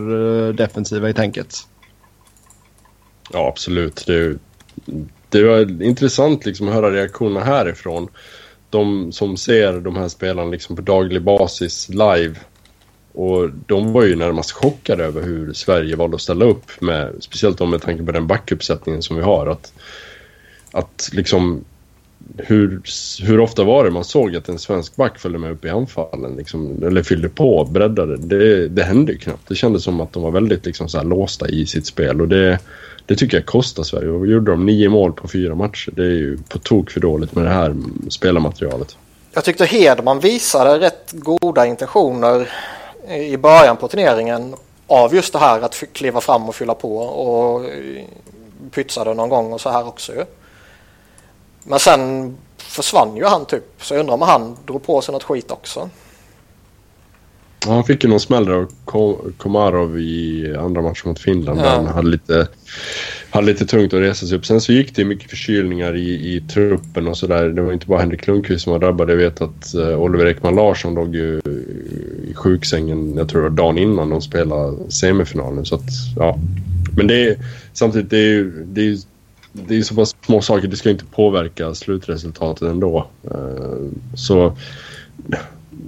[0.48, 1.56] eh, defensiva i tänket.
[3.32, 4.04] Ja, absolut.
[4.08, 4.38] Det,
[5.30, 8.08] det var intressant liksom att höra reaktionerna härifrån.
[8.74, 12.36] De som ser de här spelarna liksom på daglig basis live.
[13.14, 17.70] Och de var ju närmast chockade över hur Sverige valde att ställa upp med, speciellt
[17.70, 19.48] med tanke på den backuppsättningen som vi har.
[19.48, 19.74] Att,
[20.72, 21.66] att liksom
[22.38, 22.82] hur,
[23.22, 26.36] hur ofta var det man såg att en svensk back följde med upp i anfallen?
[26.36, 28.18] Liksom, eller fyllde på, breddade?
[28.18, 29.48] Det, det hände ju knappt.
[29.48, 32.22] Det kändes som att de var väldigt liksom, så låsta i sitt spel.
[32.22, 32.60] Och det,
[33.06, 34.10] det tycker jag kostar Sverige.
[34.10, 35.92] Och gjorde de nio mål på fyra matcher.
[35.96, 37.76] Det är ju på tok för dåligt med det här
[38.10, 38.98] spelarmaterialet.
[39.34, 42.50] Jag tyckte Hedman visade rätt goda intentioner
[43.10, 44.56] i början på turneringen
[44.88, 47.66] av just det här att kliva fram och fylla på och
[48.72, 50.12] pytsade någon gång och så här också
[51.64, 55.24] Men sen försvann ju han typ så jag undrar om han drog på sig något
[55.24, 55.90] skit också.
[57.66, 58.72] Ja, han fick ju någon smäll av
[59.38, 61.60] Komarov i andra matchen mot Finland.
[61.60, 61.70] Ja.
[61.70, 62.48] Han hade lite,
[63.30, 64.46] hade lite tungt att resa sig upp.
[64.46, 67.50] Sen så gick det mycket förkylningar i, i truppen och sådär.
[67.50, 69.10] Det var inte bara Henrik Lundqvist som var drabbad.
[69.10, 71.42] Jag vet att uh, Oliver Ekman Larsson låg ju
[72.30, 75.66] i sjuksängen, jag tror det var dagen innan de spelade semifinalen.
[75.66, 76.40] Så att, ja.
[76.98, 77.38] Men det är
[77.74, 78.98] samtidigt, det är ju det är,
[79.54, 80.68] det är så pass små saker.
[80.68, 83.08] Det ska inte påverka slutresultatet ändå.
[83.32, 84.58] Uh, så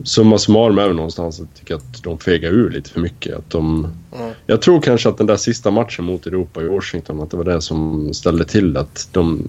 [0.04, 3.36] summa summarum är väl någonstans att jag tycker att de fegar ur lite för mycket.
[3.36, 4.32] Att de, mm.
[4.46, 7.44] Jag tror kanske att den där sista matchen mot Europa i Washington, att det var
[7.44, 9.48] det som ställde till att de...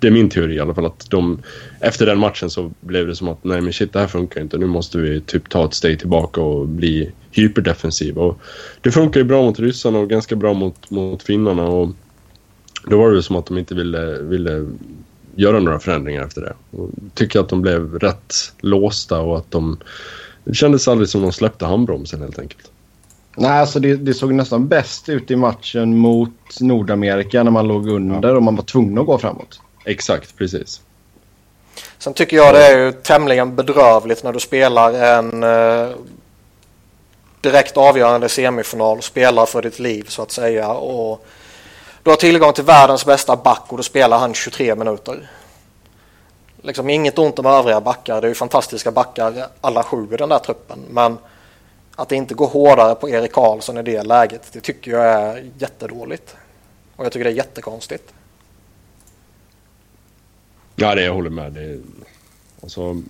[0.00, 1.38] Det är min teori i alla fall att de...
[1.80, 4.58] Efter den matchen så blev det som att nej men shit det här funkar inte.
[4.58, 8.22] Nu måste vi typ ta ett steg tillbaka och bli hyperdefensiva.
[8.22, 8.40] Och
[8.80, 11.64] det funkar ju bra mot ryssarna och ganska bra mot, mot finnarna.
[11.64, 11.88] Och
[12.86, 14.66] då var det som att de inte ville, ville
[15.38, 16.54] göra några förändringar efter det.
[16.70, 19.78] Och tycker att de blev rätt låsta och att de...
[20.44, 22.70] Det kändes aldrig som de släppte handbromsen helt enkelt.
[23.36, 27.88] Nej, alltså det, det, såg nästan bäst ut i matchen mot Nordamerika när man låg
[27.88, 28.36] under ja.
[28.36, 29.60] och man var tvungen att gå framåt.
[29.84, 30.80] Exakt, precis.
[31.98, 35.96] Sen tycker jag det är ju tämligen bedrövligt när du spelar en eh,
[37.40, 41.26] direkt avgörande semifinal, spelar för ditt liv så att säga och
[42.08, 45.30] du har tillgång till världens bästa back och då spelar han 23 minuter.
[46.62, 48.20] Liksom inget ont om övriga backar.
[48.20, 50.78] Det är ju fantastiska backar alla sju i den där truppen.
[50.90, 51.18] Men
[51.96, 55.50] att det inte går hårdare på Erik Karlsson i det läget, det tycker jag är
[55.58, 56.36] jättedåligt.
[56.96, 58.12] Och jag tycker det är jättekonstigt.
[60.76, 61.52] Ja, det jag håller med.
[61.52, 61.80] Det,
[62.62, 63.02] alltså,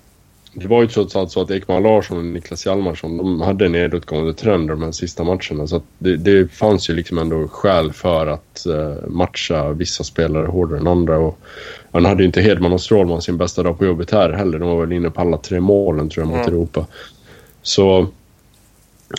[0.53, 3.73] det var ju trots allt så att Ekman Larsson och Niklas Hjalmarsson de hade en
[3.73, 5.67] nedåtgående trend de här sista matcherna.
[5.67, 10.79] Så det, det, fanns ju liksom ändå skäl för att uh, matcha vissa spelare hårdare
[10.79, 11.19] än andra.
[11.19, 11.39] Och
[11.93, 14.59] han hade ju inte Hedman och Strålman sin bästa dag på jobbet här heller.
[14.59, 16.55] De var väl inne på alla tre målen tror jag mot mm.
[16.55, 16.87] Europa.
[17.63, 18.07] Så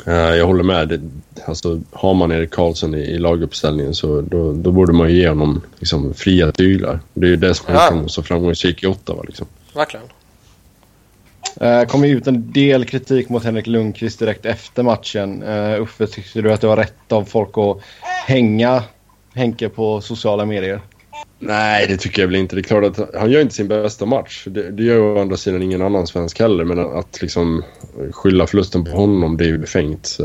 [0.07, 0.87] Uh, jag håller med.
[0.87, 1.01] Det,
[1.45, 5.61] alltså, har man Erik Karlsson i, i laguppställningen så då, då borde man ge honom
[5.79, 6.99] liksom, fria tyglar.
[7.13, 9.23] Det är ju det som har gjort honom så framgångsrik i Ottawa.
[9.23, 9.47] Liksom.
[9.73, 10.05] Verkligen.
[11.59, 15.43] Det kom ut en del kritik mot Henrik Lundqvist direkt efter matchen.
[15.43, 17.77] Uh, Uffe, tyckte du att det var rätt av folk att
[18.25, 18.83] hänga
[19.33, 20.81] Henke på sociala medier?
[21.39, 22.55] Nej, det tycker jag väl inte.
[22.55, 24.47] Det är klart att han gör inte sin bästa match.
[24.49, 26.63] Det, det gör ju å andra sidan ingen annan svensk heller.
[26.63, 27.63] Men att liksom
[28.11, 30.17] skylla förlusten på honom, det är ju befängt.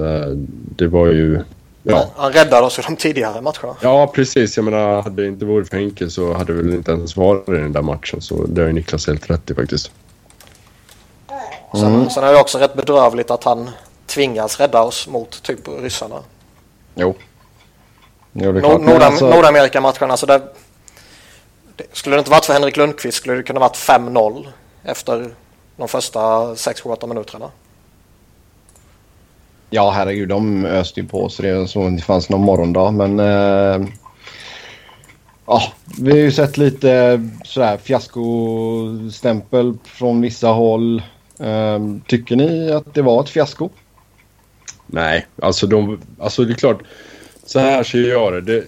[0.76, 1.40] Det var ju...
[1.82, 2.10] Ja.
[2.16, 3.76] Han räddade oss i de tidigare matcherna.
[3.82, 4.56] Ja, precis.
[4.56, 7.48] Jag menar, hade det inte varit för Henke så hade det väl inte ens varit
[7.48, 8.20] i den där matchen.
[8.20, 9.90] Så det har ju Niklas helt rätt i faktiskt.
[11.74, 11.80] Mm.
[11.80, 13.70] Sen, sen är det också rätt bedrövligt att han
[14.06, 16.16] tvingas rädda oss mot typ ryssarna.
[16.94, 17.14] Jo.
[18.32, 19.30] jo det Nord Nordam alltså...
[19.30, 20.42] Nordamerika-matcherna, alltså där
[21.92, 24.46] skulle det inte varit för Henrik Lundqvist skulle det kunna varit 5-0
[24.82, 25.34] efter
[25.76, 26.20] de första
[26.54, 27.50] 6-8 minuterna.
[29.70, 32.90] Ja, herregud, de öste ju på så det som om det fanns någon morgondag.
[32.90, 33.88] Men eh,
[35.46, 35.62] ja,
[36.00, 41.02] vi har ju sett lite sådär fiaskostämpel från vissa håll.
[41.38, 43.70] Um, tycker ni att det var ett fiasko?
[44.86, 46.82] Nej, alltså, de, alltså det är klart.
[47.46, 48.40] Så här ser jag det.
[48.40, 48.64] det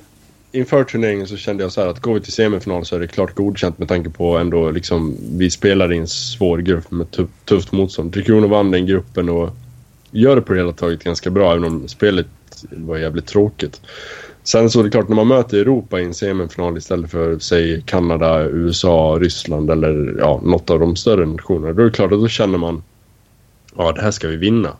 [0.52, 3.06] inför turneringen så kände jag så här att går vi till semifinal så är det
[3.06, 7.28] klart godkänt med tanke på ändå liksom vi spelar i en svår grupp med tuff,
[7.44, 8.12] tufft motstånd.
[8.12, 9.50] Tre Kronor vann den gruppen och
[10.10, 12.26] gör det på det hela taget ganska bra även om spelet
[12.70, 13.80] var jävligt tråkigt.
[14.46, 17.82] Sen så är det klart när man möter Europa i en semifinal istället för säg
[17.86, 21.72] Kanada, USA, Ryssland eller ja, något av de större nationerna.
[21.72, 22.82] Då är det klart att då känner man
[23.76, 24.76] ja det här ska vi vinna.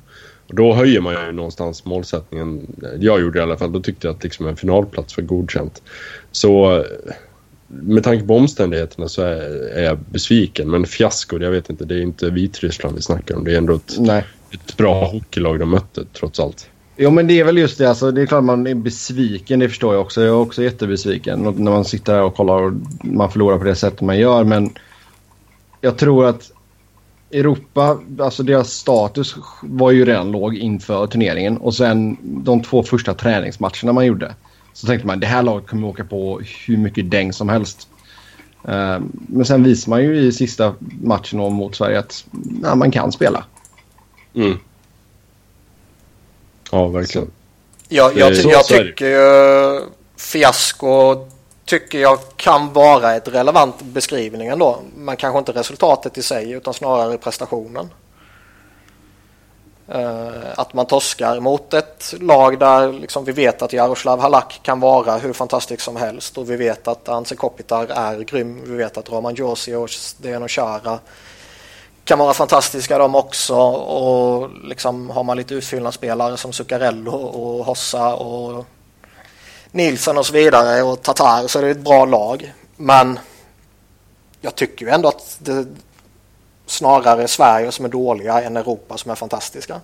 [0.49, 2.67] Då höjer man ju någonstans målsättningen.
[3.01, 3.73] Jag gjorde i alla fall.
[3.73, 5.83] Då tyckte jag att liksom en finalplats var godkänt.
[6.33, 6.85] Så
[7.69, 10.71] med tanke på omständigheterna så är, är jag besviken.
[10.71, 11.85] Men fiasko, jag vet inte.
[11.85, 13.45] Det är inte Vitryssland vi snackar om.
[13.45, 13.99] Det är ändå ett,
[14.51, 16.69] ett bra hockeylag de mötte trots allt.
[16.97, 17.89] Jo men det är väl just det.
[17.89, 19.59] Alltså, det är klart man är besviken.
[19.59, 20.21] Det förstår jag också.
[20.21, 23.75] Jag är också jättebesviken när man sitter här och kollar och man förlorar på det
[23.75, 24.45] sättet man gör.
[24.45, 24.71] Men
[25.81, 26.51] jag tror att
[27.31, 31.57] Europa, alltså deras status var ju redan låg inför turneringen.
[31.57, 34.35] Och sen de två första träningsmatcherna man gjorde.
[34.73, 37.89] Så tänkte man det här laget kommer åka på hur mycket däng som helst.
[38.69, 43.13] Eh, men sen visar man ju i sista matchen mot Sverige att nej, man kan
[43.13, 43.45] spela.
[44.35, 44.59] Mm.
[46.71, 47.31] Ja, verkligen.
[47.89, 49.81] Ja, jag, jag, jag tycker ju
[50.17, 51.27] fiasko
[51.67, 54.79] tycker jag kan vara ett relevant beskrivning ändå.
[54.97, 57.91] Men kanske inte resultatet i sig utan snarare prestationen.
[59.95, 64.81] Uh, att man torskar mot ett lag där liksom vi vet att Jaroslav Halak kan
[64.81, 68.61] vara hur fantastisk som helst och vi vet att Anse Kopitar är grym.
[68.65, 70.99] Vi vet att Roman Josi och Zdeno Chara
[72.07, 78.15] kan vara fantastiska de också och liksom har man lite utfyllnadsspelare som Zuccarello och Hossa
[78.15, 78.67] och
[79.71, 82.53] Nilsson och så vidare och Tatar så är det ett bra lag.
[82.77, 83.19] Men
[84.41, 85.67] jag tycker ju ändå att det
[86.67, 89.81] snarare är Sverige som är dåliga än Europa som är fantastiska.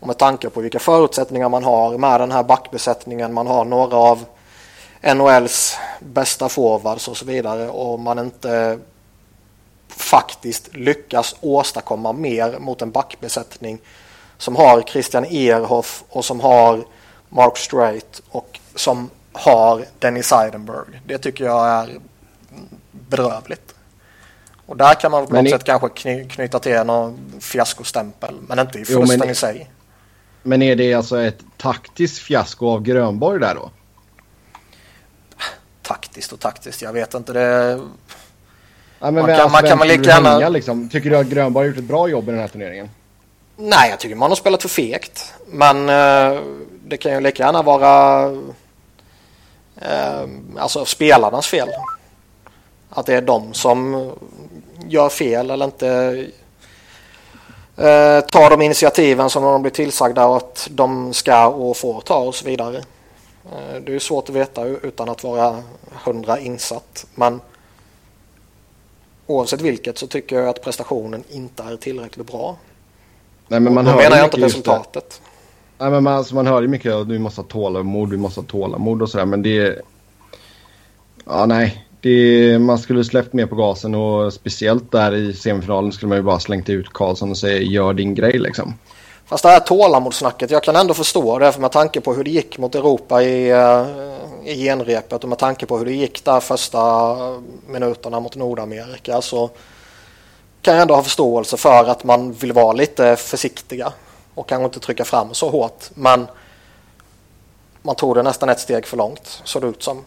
[0.00, 3.96] Och med tanke på vilka förutsättningar man har med den här backbesättningen, man har några
[3.96, 4.24] av
[5.14, 8.78] NHLs bästa forwards och så vidare och man inte
[9.88, 13.78] faktiskt lyckas åstadkomma mer mot en backbesättning
[14.38, 16.84] som har Christian Ehrhoff och som har
[17.28, 21.00] Mark Strait och som har Dennis Seidenberg.
[21.06, 21.98] Det tycker jag är
[22.90, 23.74] bedrövligt.
[24.66, 25.50] Och där kan man på något i...
[25.50, 29.30] sätt kanske kny knyta till någon fiaskostämpel, men inte i förlusten men...
[29.30, 29.70] i sig.
[30.42, 33.70] Men är det alltså ett taktiskt fiasko av Grönborg där då?
[35.82, 37.32] Taktiskt och taktiskt, jag vet inte.
[37.32, 37.80] Det...
[39.00, 40.48] Ja, man, kan, alltså, man kan man lika gärna...
[40.48, 40.88] Liksom?
[40.88, 42.90] Tycker du att Grönborg har gjort ett bra jobb i den här turneringen?
[43.56, 45.34] Nej, jag tycker man har spelat för fegt.
[45.46, 46.42] Men uh,
[46.84, 51.68] det kan ju lika gärna vara uh, alltså spelarnas fel.
[52.90, 54.10] Att det är de som
[54.88, 55.86] gör fel eller inte
[57.78, 62.34] uh, tar de initiativen som de blir tillsagda att de ska och får ta och
[62.34, 62.82] så vidare.
[63.84, 65.62] Det är svårt att veta utan att vara
[66.04, 67.06] hundra insatt.
[67.14, 67.40] Men
[69.28, 72.56] oavsett vilket så tycker jag att prestationen inte är tillräckligt bra.
[73.48, 75.20] Nej, men man Då menar jag inte resultatet.
[75.78, 78.40] Nej, men man, alltså, man hör ju mycket att du måste ha tålamod, du måste
[78.40, 79.24] ha tålamod och sådär.
[79.24, 79.78] Men det...
[81.24, 81.84] Ja, nej.
[82.00, 86.22] Det, man skulle släppt mer på gasen och speciellt där i semifinalen skulle man ju
[86.22, 88.74] bara slängt ut Karlsson och säga gör din grej liksom.
[89.26, 92.30] Fast det här tålamodssnacket, jag kan ändå förstå det för med tanke på hur det
[92.30, 93.86] gick mot Europa i, eh,
[94.44, 97.16] i genrepet och med tanke på hur det gick där första
[97.68, 99.50] minuterna mot Nordamerika så
[100.62, 103.92] kan jag ändå ha förståelse för att man vill vara lite försiktiga
[104.34, 105.84] och kanske inte trycka fram så hårt.
[105.94, 106.26] Men
[107.82, 110.04] man tog det nästan ett steg för långt, såg det ut som.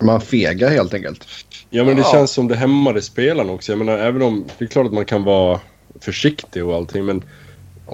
[0.00, 1.26] Man fegar helt enkelt.
[1.70, 2.12] Ja, men det Ja.
[2.12, 3.72] känns som det hämmade spelarna också.
[3.72, 5.60] Jag menar, även om det är klart att man kan vara
[6.00, 7.24] försiktig och allting, men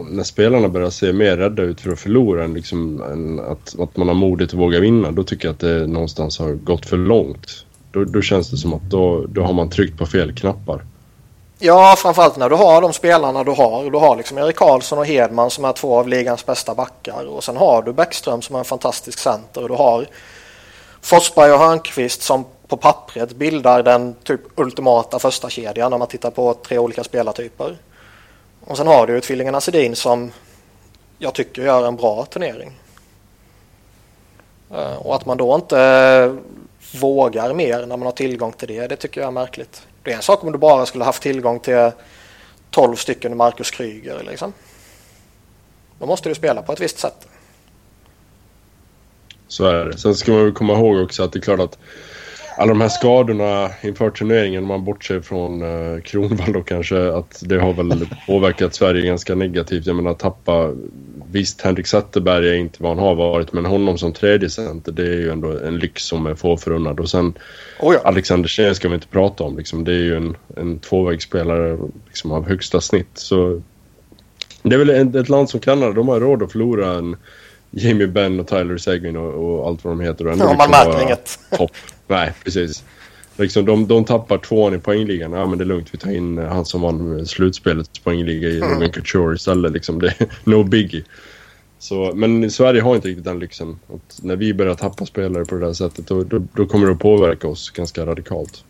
[0.03, 3.97] när spelarna börjar se mer rädda ut för att förlora än, liksom, än att, att
[3.97, 6.97] man har modet att våga vinna, då tycker jag att det någonstans har gått för
[6.97, 7.67] långt.
[7.93, 10.85] Då, då känns det som att då, då har man tryckt på fel knappar.
[11.59, 13.91] Ja, framförallt när du har de spelarna du har.
[13.91, 17.27] Du har liksom Erik Karlsson och Hedman som är två av ligans bästa backar.
[17.27, 19.63] Och sen har du Bäckström som är en fantastisk center.
[19.63, 20.07] Och du har
[21.01, 26.31] Forsberg och Hörnqvist som på pappret bildar den typ ultimata första kedjan när man tittar
[26.31, 27.77] på tre olika spelartyper.
[28.67, 30.33] Och sen har du ju tvillingarna Sedin som
[31.19, 32.73] jag tycker gör en bra turnering.
[34.71, 36.37] Eh, och att man då inte
[37.01, 39.87] vågar mer när man har tillgång till det, det tycker jag är märkligt.
[40.03, 41.91] Det är en sak om du bara skulle haft tillgång till
[42.71, 44.53] 12 stycken Marcus Kryger liksom.
[45.99, 47.29] Då måste du spela på ett visst sätt.
[49.49, 49.99] Så är det.
[49.99, 51.79] Sen ska man väl komma ihåg också att det är klart att
[52.57, 57.43] alla de här skadorna inför turneringen, om man bortser från uh, Kronwall då kanske, att
[57.47, 59.87] det har väl påverkat Sverige ganska negativt.
[59.87, 60.73] Jag menar tappa,
[61.31, 65.03] visst Henrik Zetterberg är inte vad han har varit, men honom som tredje center det
[65.03, 67.01] är ju ändå en lyx som är få förunnad.
[67.01, 67.35] Och sen
[67.81, 68.01] Oh ja.
[68.05, 69.85] Alexander Sten ska vi inte prata om liksom.
[69.85, 73.11] Det är ju en, en tvåvägsspelare liksom, av högsta snitt.
[73.15, 73.63] Så
[74.63, 77.17] det är väl ett, ett land som Kanada, de har råd att förlora en
[77.77, 80.27] Jamie Benn och Tyler Seguin och, och allt vad de heter.
[80.27, 81.39] Och ändå Ja, man liksom märker vara inget.
[81.59, 81.71] Topp.
[82.07, 82.85] Nej, precis.
[83.37, 85.33] Liksom, de, de tappar tvåan i poängligan.
[85.33, 85.89] Ja, men det är lugnt.
[85.93, 88.73] Vi tar in eh, han som vann slutspelets poängliga i Mm.
[88.75, 89.73] Logan Couture istället.
[89.73, 90.01] Liksom.
[90.01, 91.05] Det är no biggie.
[91.79, 93.79] Så, men Sverige har inte riktigt den lyxen.
[93.95, 96.93] Att när vi börjar tappa spelare på det där sättet då, då, då kommer det
[96.93, 98.65] att påverka oss ganska radikalt.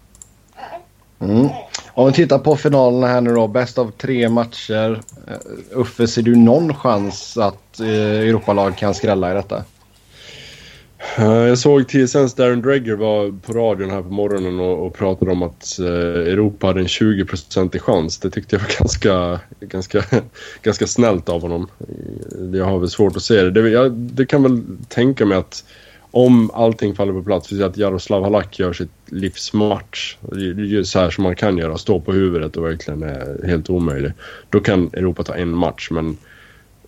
[1.21, 1.49] Mm.
[1.95, 3.49] Om vi tittar på finalerna här nu då.
[3.49, 5.01] Bäst av tre matcher.
[5.29, 7.89] Eh, Uffe, ser du någon chans att eh,
[8.29, 9.65] Europalag kan skrälla i detta?
[11.17, 15.31] Eh, jag såg TSNs Darren Dreger var på radion här på morgonen och, och pratade
[15.31, 15.87] om att eh,
[16.33, 18.19] Europa hade en 20-procentig chans.
[18.19, 20.05] Det tyckte jag var ganska, ganska,
[20.63, 21.69] ganska snällt av honom.
[22.53, 23.51] Jag har väl svårt att se det.
[23.51, 25.65] Det, jag, det kan väl tänka mig att
[26.15, 30.17] om allting faller på plats, säger att Jaroslav Halak gör sitt livsmatch,
[30.57, 34.13] just så här som man kan göra, stå på huvudet och verkligen är helt omöjlig.
[34.51, 36.17] Då kan Europa ta en match, men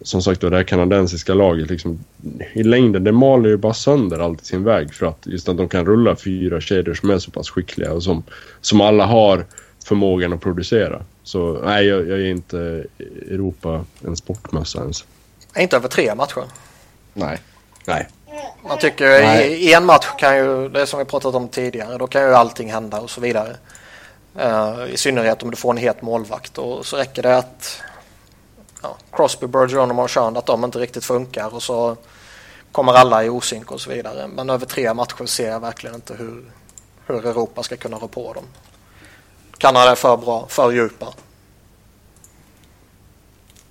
[0.03, 1.99] som sagt då, det här kanadensiska laget liksom,
[2.53, 5.57] i längden, det maler ju bara sönder allt i sin väg för att just att
[5.57, 8.23] de kan rulla fyra kedjor som är så pass skickliga och som,
[8.61, 9.45] som alla har
[9.85, 11.03] förmågan att producera.
[11.23, 12.85] Så nej, jag, jag är inte
[13.31, 15.05] Europa en sportmössa ens.
[15.59, 16.45] Inte över tre matcher.
[17.15, 17.39] Nej.
[17.87, 18.09] Nej.
[18.69, 19.53] Man tycker Nej.
[19.53, 22.73] i, en match kan ju, det som vi pratat om tidigare, då kan ju allting
[22.73, 23.57] hända och så vidare.
[24.39, 27.83] Eh, I synnerhet om du får en het målvakt och så räcker det att
[28.83, 31.97] ja, Crosby, Bergeron och Marchand att de inte riktigt funkar och så
[32.73, 34.27] kommer alla i osynk och så vidare.
[34.29, 36.45] Men över tre matcher ser jag verkligen inte hur,
[37.07, 38.45] hur Europa ska kunna rå på dem.
[39.59, 41.07] Kanada är för bra, för djupa.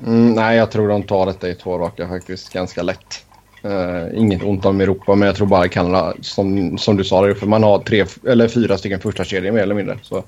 [0.06, 3.25] Mm, nej, jag tror de tar detta i två raka faktiskt ganska lätt.
[3.66, 7.48] Uh, inget ont om Europa, men jag tror bara Kanada, som, som du sa, för
[7.48, 10.00] man har tre eller fyra stycken första kedjor mer eller mindre.
[10.02, 10.24] Så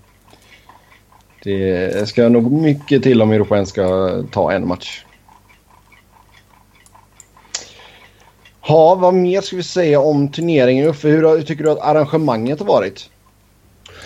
[1.43, 5.03] det ska nog mycket till om Europa ens ska ta en match.
[8.61, 11.07] Ha, vad mer ska vi säga om turneringen Uffe?
[11.07, 13.09] Hur, hur tycker du att arrangemanget har varit?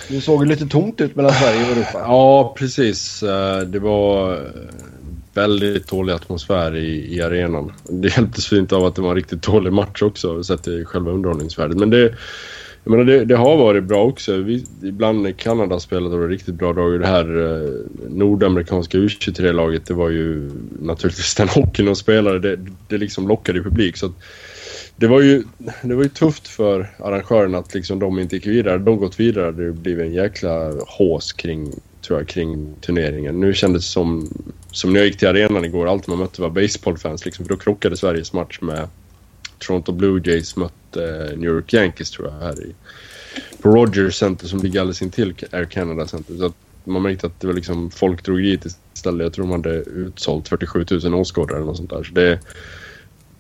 [0.10, 2.00] Det såg lite tomt ut mellan Sverige och Europa.
[2.00, 3.24] Ja, precis.
[3.24, 4.40] Eh, det var
[5.34, 7.74] väldigt dålig atmosfär i, i arenan.
[7.90, 11.12] Det hjälptes fint av att det var en riktigt dålig match också, sett till själva
[11.12, 11.78] underhållningsvärdet.
[11.78, 12.16] Men det,
[12.84, 14.38] jag menar, det, det har varit bra också.
[14.38, 17.00] Vi, ibland när Kanada spelade var det riktigt bra drag.
[17.00, 17.70] Det här eh,
[18.10, 22.40] nordamerikanska U23-laget, det var ju naturligtvis den hockeyn de spelade.
[22.40, 23.98] Det, det liksom lockade publik.
[23.98, 24.12] Så att,
[24.96, 25.44] det var, ju,
[25.82, 28.78] det var ju tufft för arrangörerna att liksom de inte gick vidare.
[28.78, 29.52] De gått vidare.
[29.52, 33.40] Det blev en jäkla hås kring, tror jag, kring turneringen.
[33.40, 34.30] Nu kändes det som,
[34.72, 37.26] som när jag gick till arenan igår, allt man mötte var baseballfans.
[37.26, 38.88] Liksom, för då krockade Sveriges match med
[39.58, 42.76] Toronto Blue Jays mötte eh, New York Yankees tror jag här i,
[43.62, 46.36] på Rogers Center som ligger alldeles intill Air Canada Center.
[46.38, 49.24] Så att man märkte att det var liksom, folk drog dit istället.
[49.24, 52.04] Jag tror de hade utsålt 47 000 åskådare eller något sånt där.
[52.04, 52.40] Så det,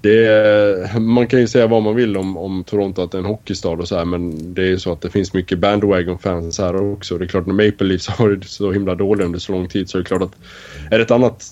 [0.01, 3.25] det, man kan ju säga vad man vill om, om Toronto att det är en
[3.25, 6.91] hockeystad och så här men det är ju så att det finns mycket bandwagon-fans här
[6.93, 7.17] också.
[7.17, 9.89] Det är klart när Maple Leafs har varit så himla dåliga under så lång tid
[9.89, 10.35] så är det klart att
[10.91, 11.45] är det ett annat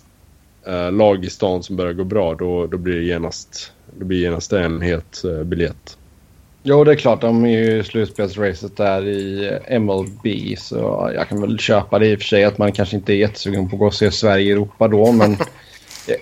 [0.68, 4.20] eh, lag i stan som börjar gå bra då, då blir det genast, det blir
[4.20, 5.98] genast en het eh, biljett.
[6.64, 7.22] Jo, det är klart.
[7.22, 10.58] De är ju i slutspelsracet där i MLB.
[10.58, 13.18] Så jag kan väl köpa det i och för sig att man kanske inte är
[13.18, 15.12] jättesugen på att gå och se Sverige i Europa då.
[15.12, 15.38] Men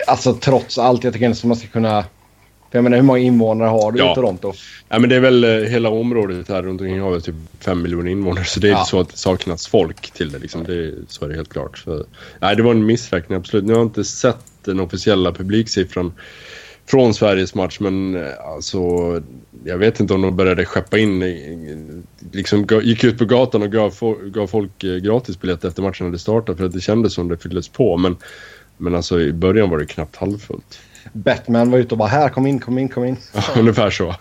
[0.07, 2.05] Alltså trots allt, jag tycker ändå att man ska kunna...
[2.72, 4.11] För jag menar hur många invånare har du Ja.
[4.11, 4.53] i Toronto?
[4.89, 7.82] Ja, men det är väl eh, hela området här runt omkring har väl typ 5
[7.82, 8.45] miljoner invånare.
[8.45, 8.78] Så det är Ja.
[8.80, 10.39] inte så att det saknas folk till det.
[10.39, 10.63] Liksom.
[10.63, 11.78] det så är det helt klart.
[11.78, 12.05] Så,
[12.39, 13.65] nej, det var en missräkning absolut.
[13.65, 16.13] Nu har jag inte sett den officiella publiksiffran
[16.86, 17.80] från Sveriges match.
[17.80, 18.80] Men eh, alltså,
[19.63, 21.22] jag vet inte om de började skeppa in.
[21.24, 21.28] eh,
[22.32, 23.93] Liksom gick ut på gatan och gav,
[24.34, 24.72] gav folk
[25.03, 26.57] gratisbiljetter efter matchen hade startat.
[26.57, 27.97] För att det kändes som det fylldes på.
[27.97, 28.18] Men,
[28.78, 30.80] men alltså i början var det knappt halvfullt.
[31.14, 33.18] Batman var ute och bara här, kom in, kom in, kom in.
[33.34, 34.16] Ja, ungefär så.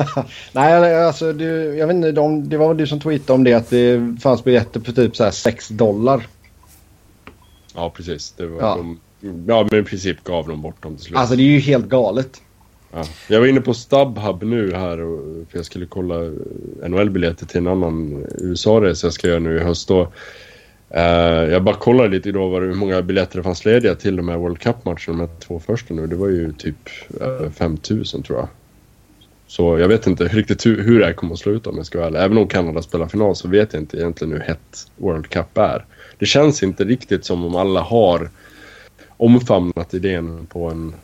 [0.52, 3.54] Nej, alltså du, jag vet inte, de, det var väl du som tweetade om det
[3.54, 6.26] att det fanns biljetter för typ så här 6 dollar.
[7.74, 8.34] Ja, precis.
[8.36, 8.76] Det var Ja.
[8.76, 9.00] De,
[9.46, 11.18] ja, men i princip gav de bort dem till slut.
[11.18, 12.40] Alltså det är ju helt galet.
[12.92, 13.04] Ja.
[13.28, 16.14] Jag var inne på StubHub nu här och, för jag skulle kolla
[16.88, 19.88] NHL-biljetter till en annan USA-resa jag ska göra nu i höst.
[19.88, 20.12] Då.
[20.94, 21.02] Eh,
[21.52, 24.28] jag bara kollade lite idag vad, det- hur många biljetter det fanns lediga till de
[24.28, 26.06] här World Cup-matcherna, de här två första nu.
[26.06, 26.76] Det var ju typ
[27.20, 28.48] uh, 5000 tror jag.
[29.46, 31.98] Så jag vet inte riktigt hur, hur det här kommer att sluta om jag ska
[31.98, 32.20] vara ärlig.
[32.20, 35.84] Även om Kanada spelar final så vet jag inte egentligen hur hett World Cup är.
[36.18, 38.30] Det känns inte riktigt som om alla har
[39.16, 40.94] omfamnat idén på en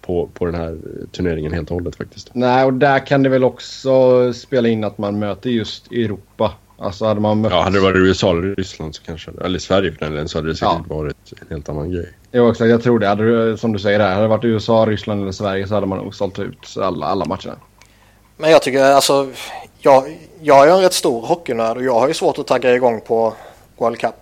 [0.00, 0.78] på, på den här
[1.12, 2.30] turneringen helt och hållet faktiskt.
[2.34, 6.52] Nej, och där kan det väl också spela in att man möter just Europa.
[6.80, 7.52] Alltså hade man mött...
[7.52, 10.38] Ja, hade det varit USA eller Ryssland så kanske, eller Sverige för den delen, så
[10.38, 10.94] hade det säkert Ja.
[10.96, 12.12] varit en helt annan grej.
[12.32, 12.70] Jo, exakt.
[12.70, 13.06] Jag tror det.
[13.06, 15.86] Hade det, som du säger där, hade det varit USA, Ryssland eller Sverige så hade
[15.86, 17.56] man nog sålt ut alla, alla matcherna.
[18.36, 19.28] Men jag tycker alltså,
[19.78, 23.00] jag, jag är en rätt stor hockeynörd och jag har ju svårt att tagga igång
[23.00, 23.34] på
[23.78, 24.14] World Cup.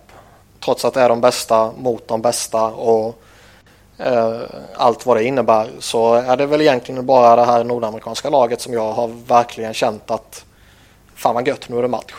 [0.65, 3.21] Trots att det är de bästa mot de bästa och
[3.97, 4.39] eh,
[4.75, 8.73] allt vad det innebär så är det väl egentligen bara det här nordamerikanska laget som
[8.73, 10.45] jag har verkligen känt att
[11.15, 12.13] fan vad gött, nu är det match.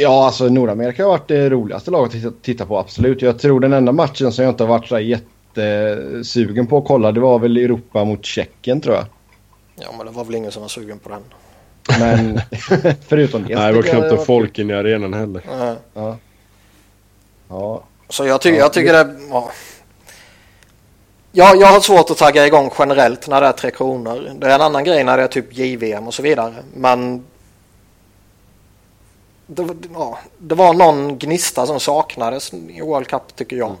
[0.00, 3.22] Ja, alltså Nordamerika har varit det roligaste laget att titta, på, absolut.
[3.22, 7.12] Jag tror den enda matchen som jag inte har varit så jättesugen på att kolla,
[7.12, 9.04] det var väl Europa mot Tjeckien tror jag.
[9.80, 11.22] Ja men det var väl ingen som var sugen på den.
[12.00, 12.40] Men
[13.08, 13.54] förutom det.
[13.54, 15.42] Nej, det var jag knappt en folk inne i arenan heller.
[15.94, 16.16] Ja.
[17.48, 17.82] Ja.
[18.08, 19.14] Så jag, ty- Ja, jag tycker det...
[19.30, 19.50] Ja.
[21.32, 24.30] Ja, jag har svårt att tagga igång generellt när det är Tre Kronor.
[24.38, 26.54] Det är en annan grej när det är typ JVM och så vidare.
[26.74, 27.24] Men
[29.48, 33.68] det, var- ja, det var någon gnista som saknades i World Cup tycker jag.
[33.70, 33.80] Mm.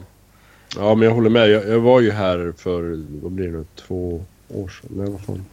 [0.76, 1.50] Ja, men jag håller med.
[1.50, 4.90] Jag, jag var ju här för, vad blir det nu, två år sedan?
[4.96, 5.44] Nej, vad fan.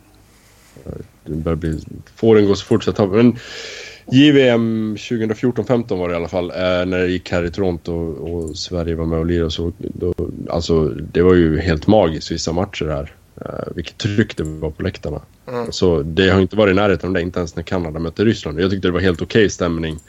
[1.26, 1.80] Det börjar bli,
[2.16, 3.36] Fåren går så fort så jag tar Men
[4.12, 6.52] JVM 2014-15 var det i alla fall.
[6.52, 9.52] Eh, när det gick här i Toronto och, och Sverige var med och lirade.
[9.52, 10.14] Så, då,
[10.50, 13.14] alltså, det var ju helt magiskt vissa matcher här.
[13.42, 15.22] Eh, vilket tryck det var på läktarna.
[15.48, 15.72] Mm.
[15.72, 18.60] Så det har inte varit i närheten av det, inte ens när Kanada mötte Ryssland.
[18.60, 20.00] Jag tyckte det var helt okej stämning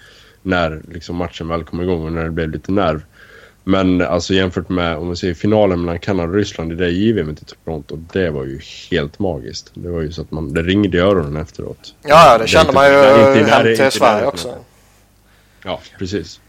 [0.42, 3.02] när liksom, matchen väl kom igång och när det blev lite nerv.
[3.64, 7.30] Men alltså jämfört med om vi säger finalen mellan Kanada och Ryssland i det JVM
[7.30, 7.96] i Toronto.
[8.12, 8.60] Det var ju
[8.90, 9.70] helt magiskt.
[9.74, 11.94] Det var ju så att man, det ringde i öronen efteråt.
[12.02, 14.54] Ja, det är kände inte- man ju det inte hem till Sverige också.
[15.64, 16.40] Ja, precis.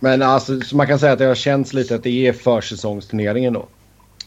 [0.00, 3.52] Men alltså, så man kan säga att det har känts lite att det är försäsongsturneringen
[3.52, 3.68] då.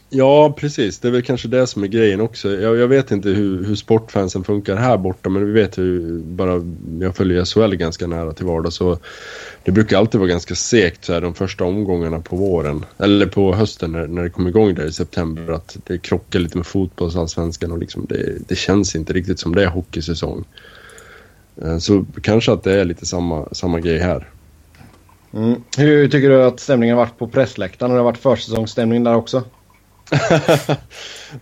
[0.10, 0.99] Ja, precis.
[0.99, 2.51] Det är väl kanske det som är grejen också.
[2.51, 6.62] Jag, jag vet inte hur, hur sportfansen funkar här borta, men vi vet ju bara...
[6.99, 8.99] Jag följer SHL ganska nära till vardags, så
[9.64, 12.86] det brukar alltid vara ganska segt så här, de första omgångarna på våren.
[12.97, 15.53] Eller på hösten när, när det kommer igång där i september.
[15.53, 19.64] Att det krockar lite med fotbollsallsvenskan och liksom det, det känns inte riktigt som det
[19.64, 20.45] är hockeysäsong.
[21.62, 24.30] Eh, så kanske att det är lite samma, samma grej här.
[25.34, 25.62] Mm.
[25.78, 27.91] Hur tycker du att stämningen har varit på pressläktaren?
[27.91, 29.43] Har det varit försäsongsstämning där också?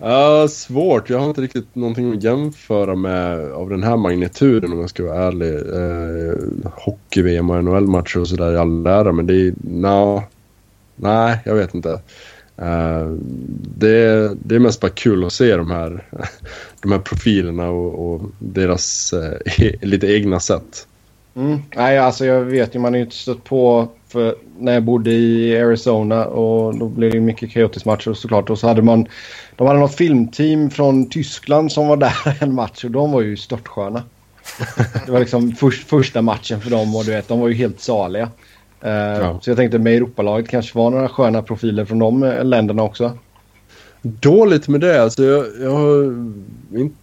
[0.02, 1.10] Uh, svårt.
[1.10, 5.04] Jag har inte riktigt någonting att jämföra med av den här magnituden om jag ska
[5.04, 5.54] vara ärlig.
[5.54, 9.54] Uh, Hockey-VM och NHL-matcher och sådär i all ära, men det är...
[9.62, 10.24] No,
[10.96, 11.90] nej, jag vet inte.
[12.62, 13.16] Uh,
[13.78, 16.04] det, är- det är mest bara kul att se de här,
[16.82, 20.88] de här profilerna och, och deras uh, lite egna sätt.
[21.36, 21.60] Mm.
[21.76, 25.12] Nej, alltså jag vet ju, man har ju inte stött på för när jag bodde
[25.12, 28.50] i Arizona och då blev det mycket Coyotes-matcher såklart.
[28.50, 29.08] Och så hade man,
[29.56, 33.38] de hade något filmteam från Tyskland som var där en match och de var ju
[33.38, 34.04] störtsköna.
[35.06, 37.80] Det var liksom först, första matchen för dem och du vet, de var ju helt
[37.80, 38.30] saliga.
[38.82, 39.40] Eh, Ja.
[39.42, 43.18] Så jag tänkte med Europalaget kanske var några sköna profiler från de länderna också.
[44.02, 45.04] Dåligt med det.
[45.04, 46.04] Alltså jag, jag har
[46.78, 46.96] inte...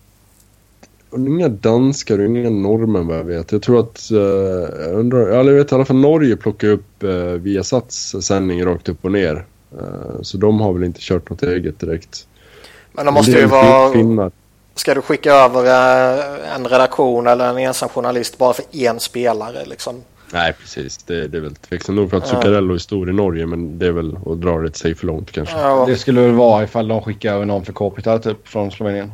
[1.17, 3.53] Inga danskar och inga norrmän vad jag vet.
[3.53, 4.09] Jag tror att...
[4.13, 8.65] Uh, jag undrar, eller jag vet i alla fall Norge plockar upp uh, Viasats sändning
[8.65, 9.45] rakt upp och ner.
[9.81, 12.27] Eh, så de har väl inte kört något eget direkt.
[12.93, 13.93] Men det måste ju vara...
[13.93, 14.33] Finnar.
[14.75, 19.65] Ska du skicka över eh, en redaktion eller en ensam journalist bara för en spelare
[19.65, 20.03] liksom?
[20.33, 20.97] Nej, precis.
[20.97, 23.87] Det, det är väl tveksamt nog för att Zuccarello är stor i Norge, men det
[23.87, 25.59] är väl att dra det sig för långt kanske.
[25.59, 28.71] Ja, Ja, Det skulle väl vara ifall de skickar över någon för Kopitar typ från
[28.71, 29.13] Slovenien.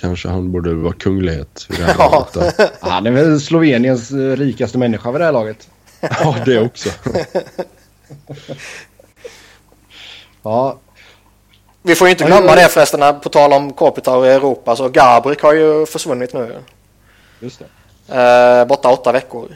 [0.00, 2.26] Kanske han borde vara kunglighet vid det här Ja.
[2.34, 2.72] laget.
[2.80, 5.68] Han är väl Sloveniens eh, rikaste människa vid det här laget.
[6.00, 6.88] Ja, det också.
[10.42, 10.78] Ja,
[11.82, 14.88] Vi får ju inte glömma det förresten, när- på tal om Kopitar i Europa, så
[14.88, 16.56] Gabrik har ju försvunnit nu.
[17.40, 17.62] just
[18.06, 18.20] det.
[18.60, 19.48] Eh, borta åtta veckor.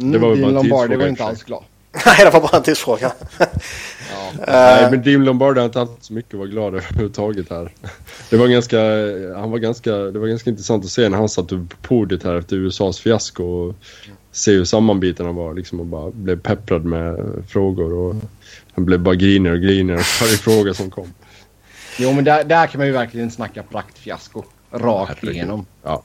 [0.00, 1.64] Mm, Det var väl bara en tidsfråga var i och inte alls glad.
[2.06, 3.12] Nej, det var bara en tidsfråga.
[4.46, 7.72] Nej, men Dim Lombardi har inte haft så mycket att vara glad över överhuvudtaget här.
[8.30, 8.78] Det var ganska,
[9.40, 12.34] han var ganska, det var ganska intressant att se när han satt på podiet här
[12.34, 13.74] efter USAs fiasko och
[14.32, 17.16] se hur sammanbiten han var liksom och bara blev pepprad med
[17.48, 18.14] frågor och
[18.72, 21.12] han blev bara grinigare och grinigare för varje fråga som kom.
[21.98, 24.44] Jo, men där, där kan man ju verkligen snacka praktfiasko.
[24.70, 25.34] Rakt Herregud.
[25.34, 25.66] igenom.
[25.82, 26.02] Ja.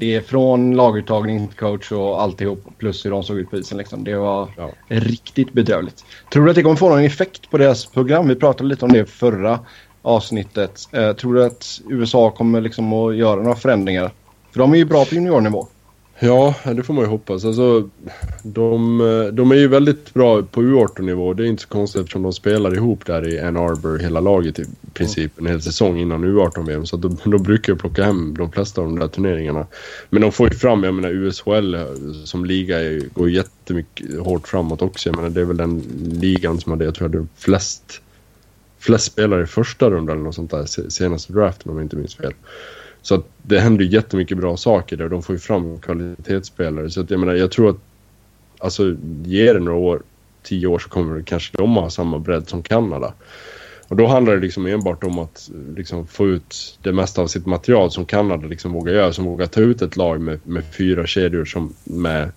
[0.00, 2.64] Det är från laguttagning till coach och alltihop.
[2.78, 3.78] Plus hur de såg ut på isen.
[3.78, 4.04] Liksom.
[4.04, 4.70] Det var Ja.
[4.88, 6.04] riktigt bedrövligt.
[6.32, 8.28] Tror du att det kommer få någon effekt på deras program?
[8.28, 9.58] Vi pratade lite om det förra
[10.02, 10.88] avsnittet.
[10.92, 14.10] Eh, tror du att USA kommer liksom att göra några förändringar?
[14.52, 15.66] För de är ju bra på juniornivå.
[16.22, 17.44] Ja, det får man ju hoppas.
[17.44, 17.88] Alltså,
[18.42, 21.34] de, eh, de är ju väldigt bra på U18-nivå.
[21.34, 24.58] Det är inte så konstigt eftersom de spelar ihop där i Ann Arbor, hela laget
[24.58, 26.86] i princip, en hel säsong innan U18-VM.
[26.86, 29.66] Så de, de brukar ju plocka hem de flesta av de där turneringarna.
[30.10, 31.84] Men de får ju fram, jag menar USHL eh,
[32.24, 35.08] som liga är, går jättemycket hårt framåt också.
[35.08, 35.82] Jag menar det är väl den
[36.20, 38.00] ligan som hade, jag tror hade flest,
[38.78, 42.14] flest spelare i första rundan eller något sånt där senaste draften om jag inte minns
[42.14, 42.32] fel.
[43.02, 45.08] Så att det händer ju jättemycket bra saker där.
[45.08, 46.90] De får ju fram kvalitetsspelare.
[46.90, 47.78] Så att jag menar, jag tror att
[48.58, 50.02] alltså ge det några år,
[50.42, 53.14] tio år så kommer det kanske de ha samma bredd som Kanada.
[53.88, 57.46] Och då handlar det liksom enbart om att liksom få ut det mesta av sitt
[57.46, 59.12] material som Kanada liksom vågar göra.
[59.12, 62.32] Som vågar ta ut ett lag med, med fyra kedjor som med,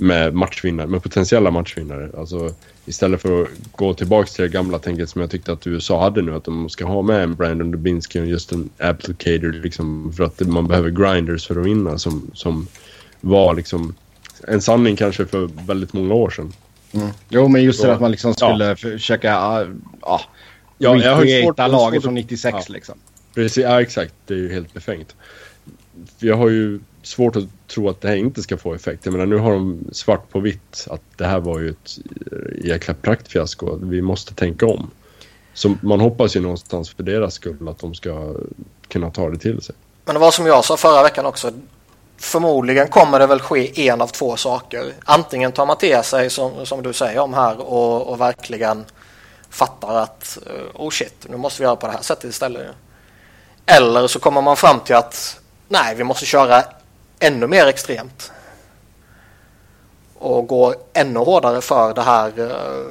[0.00, 2.10] med matchvinnare, med potentiella matchvinnare.
[2.18, 2.54] Alltså
[2.86, 6.22] istället för att gå tillbaka till det gamla tänket som jag tyckte att USA hade
[6.22, 6.34] nu.
[6.34, 10.40] Att de ska ha med en Brandon Dubinsky och just en applicator liksom för att
[10.40, 12.66] man behöver grinders för att vinna som, som
[13.20, 13.94] var liksom
[14.48, 16.52] en sanning kanske för väldigt många år sedan.
[17.28, 18.48] Jo, men just det att man liksom Ja.
[18.48, 19.28] skulle försöka...
[19.28, 19.66] Ja,
[20.00, 20.20] ja,
[20.80, 22.72] Ja, jag har svårt- laget från att- 96 ja.
[22.74, 22.94] liksom.
[23.34, 24.14] Precis, ja exakt.
[24.26, 25.14] Det är ju helt befängt.
[26.18, 29.06] Jag har ju svårt att tro att det här inte ska få effekt.
[29.06, 31.98] Jag menar nu har de svart på vitt att det här var ju ett
[32.32, 33.78] eh, jäkla praktfiasko.
[33.82, 34.90] Vi måste tänka om.
[35.54, 38.34] Så man hoppas ju någonstans för deras skull att de ska
[38.88, 39.74] kunna ta det till sig.
[40.04, 41.52] Men det var som jag sa förra veckan också.
[42.16, 44.92] Förmodligen kommer det väl ske en av två saker.
[45.04, 48.84] Antingen tar man till sig som, som du säger om här och, och verkligen
[49.50, 52.66] fattar att eh, oh shit, nu måste vi göra på det här sättet istället.
[53.66, 56.64] Eller så kommer man fram till att nej, vi måste köra
[57.18, 58.32] ännu mer extremt.
[60.14, 62.86] Och gå ännu hårdare för det här eh,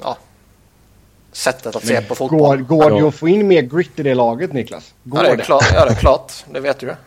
[0.00, 0.18] ja,
[1.32, 2.62] sättet att se på fotboll.
[2.62, 4.94] Går, går det att få in mer grit i det laget, Niklas?
[5.04, 5.64] Går Ja, det är klart.
[5.74, 6.32] Ja, det är klart.
[6.52, 6.94] Det vet du ju.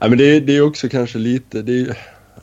[0.00, 1.62] Ja, men det, är- det är också kanske lite...
[1.62, 1.98] Det är,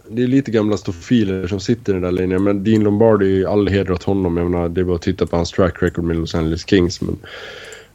[0.09, 2.43] det är lite gamla stofiler som sitter i den där linjen.
[2.43, 4.37] Men Dean Lombardi, all heder åt honom.
[4.37, 7.01] Jag menar, det är bara att titta på hans track record med Los Angeles Kings.
[7.01, 7.17] Men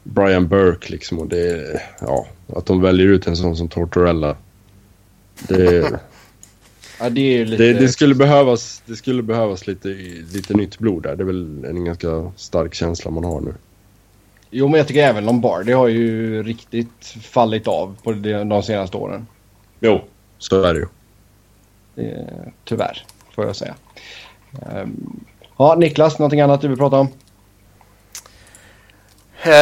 [0.03, 1.19] Brian Burke liksom.
[1.19, 4.37] Och det ja, att de väljer ut en sån som Tortorella.
[5.49, 6.01] Det,
[7.01, 7.63] Ja, det lite...
[7.63, 9.89] det, det, skulle behövas, det skulle behövas lite,
[10.33, 11.17] lite nytt blod där.
[11.17, 13.55] Det är väl en ganska stark känsla man har nu.
[14.51, 19.27] Jo, men jag tycker även Lombardi har ju riktigt fallit av på de, senaste åren.
[19.81, 20.01] Jo,
[20.39, 20.87] så är det ju.
[22.65, 23.75] Tyvärr, får jag säga.
[24.63, 25.21] Ehm,
[25.57, 27.09] ja, Niklas, någonting annat du vill prata om?
[29.43, 29.53] Eh,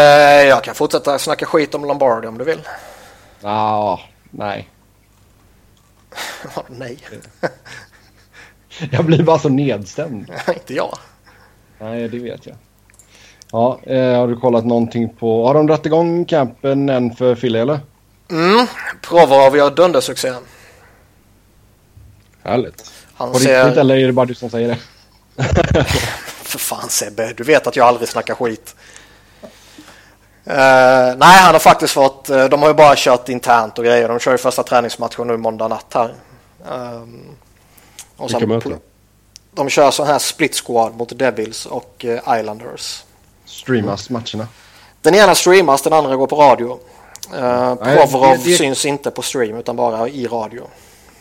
[0.48, 2.60] Jag kan fortsätta snacka skit om Lombardi om du vill.
[3.42, 3.98] Ah,
[4.30, 4.68] nej.
[6.68, 6.98] Nej,
[8.90, 10.30] Jag blir bara så nedstämd.
[10.48, 10.98] inte jag.
[11.78, 12.56] Nej, det vet jag.
[13.52, 15.46] Ja, eh, har du kollat någonting på...
[15.46, 17.80] Har de dragit igång campen än för Philly eller?
[18.30, 18.66] Mm,
[19.02, 20.32] Provorov gör dundersuccé.
[22.42, 22.92] Härligt.
[23.14, 23.78] Han På riktigt ser...
[23.78, 24.78] eller är det bara du som säger det?
[26.42, 28.76] För fan Sebbe, du vet att jag aldrig snackar skit.
[30.48, 32.30] Eh, nej, han har faktiskt fått...
[32.30, 34.08] eh, de har ju bara kört internt och grejer.
[34.08, 36.14] De kör ju första träningsmatchen nu måndag natt här.
[36.70, 37.20] Um,
[38.16, 38.72] och Vilka möten?
[39.54, 43.04] De kör så här split squad mot Devils och eh, Islanders.
[43.44, 44.48] Streamas matcherna.
[45.02, 46.78] Den ena streamas, den andra går på radio.
[47.34, 50.62] Uh, Provorov det- syns inte på stream utan bara i radio.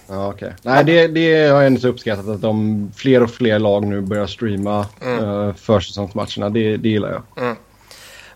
[0.07, 0.53] Ja, okej.
[0.61, 4.27] Nej, det, det har jag ändå uppskattat att de fler och fler lag nu börjar
[4.27, 5.53] streama mm.
[5.53, 6.49] försäsongsmatcherna.
[6.49, 7.55] Det, det gillar jag.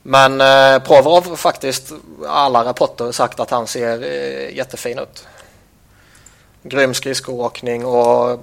[0.04, 1.92] Men eh, Provorov faktiskt
[2.28, 5.28] alla rapporter sagt att han ser eh, jättefin ut.
[6.64, 8.40] Grym skridskoåkning och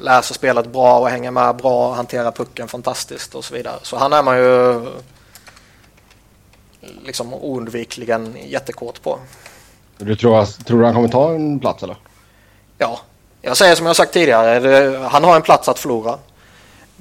[0.00, 3.78] läser spelet bra och hänger med bra, hanterar pucken fantastiskt och så vidare.
[3.82, 4.86] Så han är man ju
[7.04, 9.18] liksom oundvikligen jättekåt på.
[9.98, 11.96] Du tror, tror du han kommer ta en plats eller?
[12.78, 13.00] Ja,
[13.42, 14.60] jag säger som jag sagt tidigare.
[14.60, 16.18] Det, han har en plats att förlora.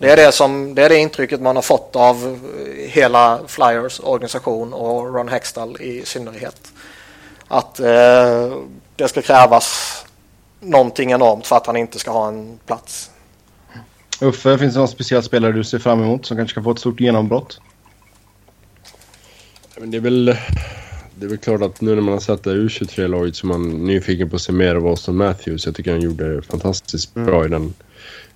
[0.02, 2.40] Det är det, som, det är det intrycket man har fått av
[2.78, 6.72] hela Flyers organisation och Ron Hextall i synnerhet.
[7.48, 8.58] Att eh,
[8.96, 9.96] det ska krävas
[10.60, 13.12] någonting enormt för att han inte ska ha en plats.
[14.22, 16.80] Uffe, finns det någon speciell spelare du ser fram emot som kanske ska få ett
[16.80, 17.62] stort genombrott?
[19.78, 20.38] Men det är väl...
[21.16, 23.86] Det är väl klart att nu när man har sett det U23-laget så är man
[23.86, 25.66] nyfiken på att se mer av Austin Matthews.
[25.66, 27.46] Jag tycker han gjorde fantastiskt bra mm.
[27.46, 27.74] i den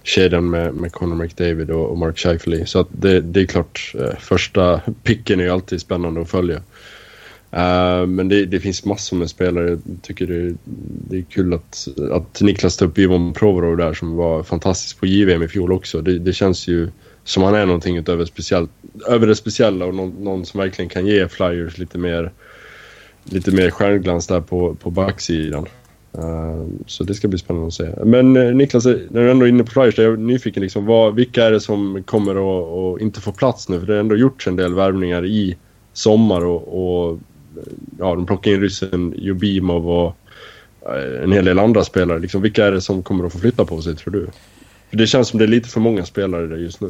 [0.06, 2.66] kedjan med, med Conor McDavid och, och Mark Scheifele.
[2.66, 6.62] Så att det, det är klart, eh, första picken är ju alltid spännande att följa.
[7.54, 9.70] Uh, men det, det, finns massor med spelare.
[9.70, 10.56] Jag tycker det,
[11.10, 15.06] det är kul att, att Niklas tar upp Ivan Provorov där som var fantastisk på
[15.06, 16.02] JVM i fjol också.
[16.02, 16.90] Det, det känns ju
[17.24, 18.72] som han är någonting utöver speciellt,
[19.08, 22.32] över det speciella och någon, någon, som verkligen kan ge Flyers lite mer,
[23.24, 25.66] lite mer stjärnglans där på, på backsidan.
[26.18, 27.90] Ehm, så det ska bli spännande att se.
[28.06, 30.86] Men eh, Niklas, eh, när du ändå är inne på Flyers, jag är nyfiken liksom,
[30.86, 32.36] vad, vilka är det som kommer
[32.96, 33.80] att, inte få plats nu?
[33.80, 35.58] För det har ändå gjorts en del värvningar i
[35.94, 37.64] sommar och, och eh,
[38.00, 40.18] ja, de plockar in ryssen Jubimov och
[41.24, 42.20] en hel del andra spelare.
[42.20, 44.28] Liksom, vilka är det som kommer att få flytta på sig tror du?
[44.90, 46.90] För det känns som det är lite för många spelare där just nu.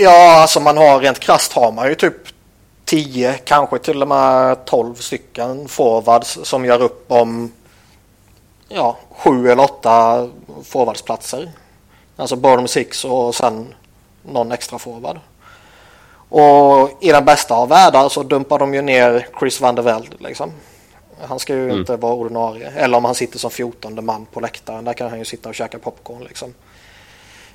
[0.00, 2.14] Ja, alltså man har rent krasst har man ju typ
[2.84, 7.50] 10, kanske till och med 12 stycken forwards som gör upp om
[8.74, 10.28] ja, sju eller åtta
[10.64, 11.50] forwardsplatser.
[12.16, 13.74] Alltså bottom six och sen
[14.22, 15.20] någon extra forward.
[16.28, 20.16] Och i den bästa av världar så dumpar de ju ner Chris van der Velde
[20.18, 20.52] liksom.
[21.20, 21.78] Han ska ju mm.
[21.78, 22.70] inte vara ordinarie.
[22.70, 24.84] Eller om han sitter som 14 man på läktaren.
[24.84, 26.54] Där kan han ju sitta och käka popcorn liksom.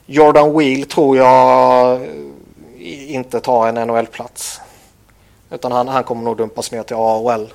[0.06, 2.00] Jordan Wheel tror jag
[3.08, 4.62] inte tar en NHL-plats.
[5.50, 7.48] Utan han, han kommer nog dumpas ner till AHL.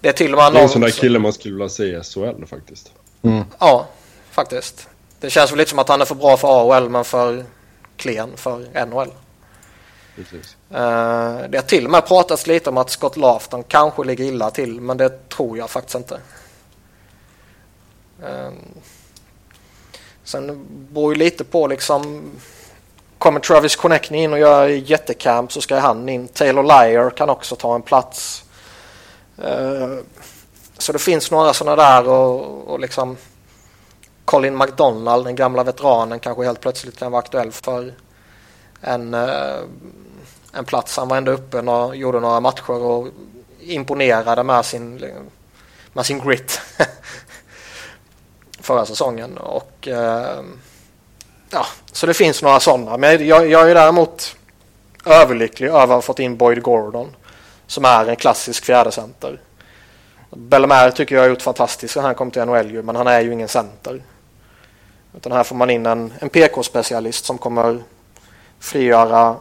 [0.00, 1.84] Det är till och med Det är en sån där kille man skulle vilja se
[1.84, 2.92] i SHL faktiskt.
[3.22, 3.44] Mm.
[3.58, 3.86] Ja,
[4.30, 4.88] faktiskt.
[5.20, 7.44] Det känns väl lite som att han är för bra för AHL men för
[7.96, 9.12] klen för NHL.
[10.16, 10.56] Precis.
[10.70, 10.78] Uh,
[11.48, 14.80] det har till och med pratats lite om att Scott Lafton kanske ligger illa till
[14.80, 16.20] men det tror jag faktiskt inte.
[18.22, 18.50] Uh,
[20.24, 22.30] sen beror ju lite på liksom
[23.18, 26.28] Kommer Travis Connectney in och gör jättecamp så ska han in.
[26.28, 28.44] Taylor Lyer kan också ta en plats.
[29.42, 29.98] Eh,
[30.78, 33.16] så det finns några sådana där och, och liksom
[34.24, 37.94] Colin McDonald, den gamla veteranen, kanske helt plötsligt kan vara aktuell för
[38.80, 39.56] en eh,
[40.56, 40.96] en plats.
[40.96, 43.08] Han var ändå uppe och gjorde några matcher och
[43.60, 45.04] imponerade med sin,
[45.92, 46.60] med sin grit
[48.60, 49.38] förra säsongen.
[49.38, 50.42] Och, eh,
[51.50, 52.96] ja, så det finns några sådana.
[52.96, 54.36] Men jag, jag är däremot
[55.04, 57.16] överlycklig över att ha fått in Boyd Gordon
[57.66, 59.40] som är en klassisk fjärdecenter.
[60.30, 63.32] Bellemare tycker jag har gjort fantastiskt när han kom till NHL men han är ju
[63.32, 64.02] ingen center.
[65.16, 67.82] Utan här får man in en, en PK-specialist som kommer
[68.58, 69.36] frigöra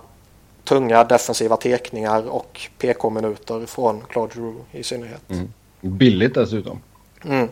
[0.63, 5.29] tunga defensiva tekningar och PK-minuter från Claude Drew i synnerhet.
[5.29, 5.53] Mm.
[5.81, 6.81] Billigt dessutom.
[7.23, 7.49] Mm.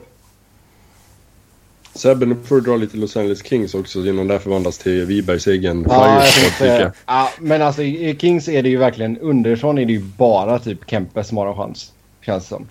[1.96, 5.48] Sebbe, nu får du dra lite Los Angeles Kings också innan det förvandlas till Wibergs
[5.48, 6.22] egen ja,
[6.58, 6.94] flyers.
[7.06, 10.90] Ja, men alltså i Kings är det ju verkligen underifrån är det ju bara typ
[10.90, 11.92] Kempe som har en chans.
[12.22, 12.68] Känns som.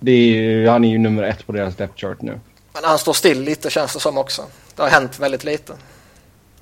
[0.00, 2.40] Det är, han är ju nummer ett på deras depth chart nu.
[2.72, 4.42] Men han står still lite känns det som också.
[4.76, 5.72] Det har hänt väldigt lite.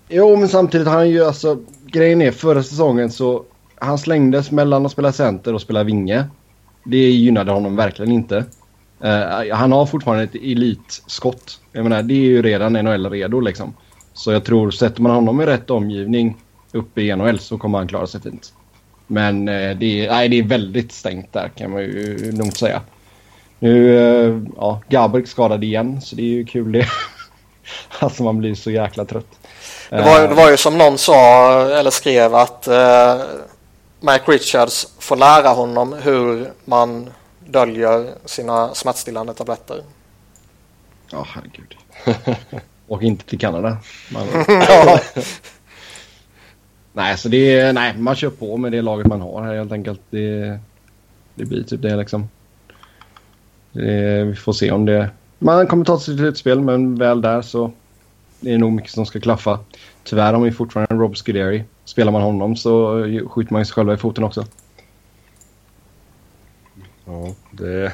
[0.09, 3.44] Jo, men samtidigt har han ju alltså grejen är förra säsongen så
[3.74, 6.24] han slängdes mellan att spela center och spela vinge.
[6.84, 8.44] Det gynnade honom verkligen inte.
[9.05, 11.61] Uh, han har fortfarande ett elitskott.
[11.72, 13.74] Jag menar, det är ju redan NHL-redo liksom.
[14.14, 16.36] Så jag tror, sätter man honom i rätt omgivning
[16.72, 18.53] uppe i NHL så kommer han klara sig fint.
[19.07, 22.80] Men uh, det, är, nej, det är väldigt stängt där kan man ju lugnt säga.
[23.59, 26.86] Nu, uh, ja, Gabrick skadad igen så det är ju kul det.
[27.99, 29.38] alltså man blir så jäkla trött.
[29.90, 32.68] Det var, det var ju som någon sa eller skrev att
[34.01, 37.11] Mike Richards får lära honom hur man
[37.49, 39.82] döljer sina smärtstillande tabletter.
[41.11, 41.76] Ja, oh, herregud.
[42.86, 43.76] Och inte till Kanada.
[44.12, 44.26] Man...
[44.49, 45.01] ja.
[46.92, 49.72] nej, så det är, nej, man kör på med det laget man har här helt
[49.72, 50.01] enkelt.
[50.11, 50.59] Det,
[51.34, 52.28] det blir typ det liksom.
[53.72, 55.11] Det, vi får se om det...
[55.38, 57.72] Man kommer ta sig till ett spel men väl där så
[58.40, 59.59] det är nog mycket som ska klaffa.
[60.05, 61.64] Tyvärr har vi fortfarande Rob Scuderi.
[61.84, 64.44] Spelar man honom så skjuter man sig själva i foten också.
[67.09, 67.92] Ja, det...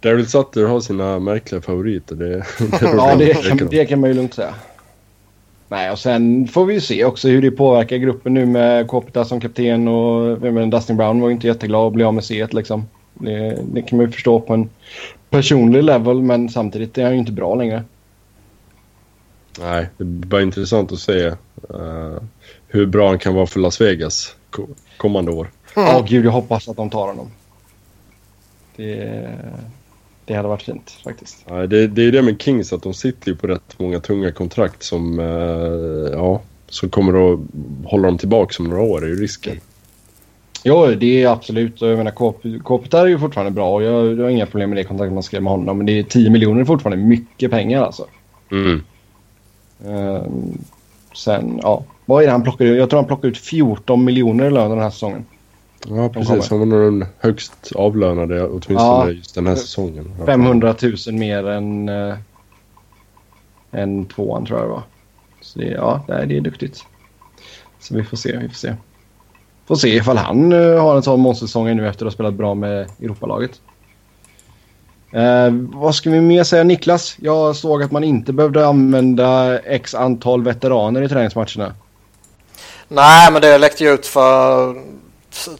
[0.00, 2.16] Daryl Sutter har sina märkliga favoriter.
[2.16, 2.44] Det, det
[2.82, 4.54] ja, det kan, det kan man ju lugnt säga.
[5.68, 9.24] Nej, och sen får vi ju se också hur det påverkar gruppen nu med Kopita
[9.24, 12.46] som kapten och men Dustin Brown var ju inte jätteglad att bli av med C
[12.50, 12.88] liksom.
[13.14, 14.70] Det, det, kan man ju förstå på en
[15.30, 17.84] personlig level men samtidigt är han ju inte bra längre.
[19.60, 22.18] Nej, det blir bara intressant att se uh,
[22.68, 24.36] hur bra han kan vara för Las Vegas
[24.96, 25.50] kommande år.
[25.74, 25.96] Ja, mm.
[25.96, 27.30] oh, gud jag hoppas att de tar honom.
[28.76, 29.28] Det,
[30.24, 31.44] det hade varit fint faktiskt.
[31.48, 34.32] Ja, det, det är det med Kings att de sitter ju på rätt många tunga
[34.32, 37.40] kontrakt som, uh, ja, som kommer att
[37.84, 39.60] hålla dem tillbaka om några år är ju risken.
[40.64, 41.80] Jo, det är absolut.
[41.80, 44.84] Jag menar, Kopitar är ju fortfarande bra och jag, jag har inga problem med det
[44.84, 45.76] kontraktet man skrev med honom.
[45.76, 48.06] Men det är 10 miljoner är fortfarande mycket pengar alltså.
[48.50, 48.82] Mm.
[49.86, 50.22] Uh,
[51.14, 51.84] sen, ja.
[52.04, 52.78] Vad är det han plockar ut?
[52.78, 55.24] Jag tror han plockar ut 14 miljoner i lön den här säsongen.
[55.88, 56.50] Ja, precis.
[56.50, 60.12] Han var nog den högst avlönade åtminstone ja, just den här säsongen.
[60.26, 62.14] 500 000 mer än, äh,
[63.70, 64.82] än tvåan tror jag det var.
[65.40, 66.84] Så det, ja, det är, det är duktigt.
[67.80, 68.74] Så vi får se, vi får se.
[69.66, 72.54] Får se ifall han uh, har en sån monstersäsong nu efter att ha spelat bra
[72.54, 73.60] med Europalaget.
[75.14, 77.16] Uh, vad ska vi mer säga Niklas?
[77.20, 81.74] Jag såg att man inte behövde använda x antal veteraner i träningsmatcherna.
[82.88, 84.74] Nej, men det läckte ju ut för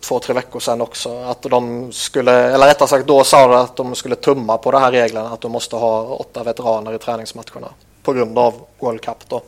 [0.01, 1.19] två, tre veckor sedan också.
[1.19, 4.83] Att de skulle, eller rättare sagt då sa de att de skulle tumma på de
[4.83, 5.29] här reglerna.
[5.29, 7.69] Att de måste ha åtta veteraner i träningsmatcherna.
[8.03, 9.43] På grund av World Cup då.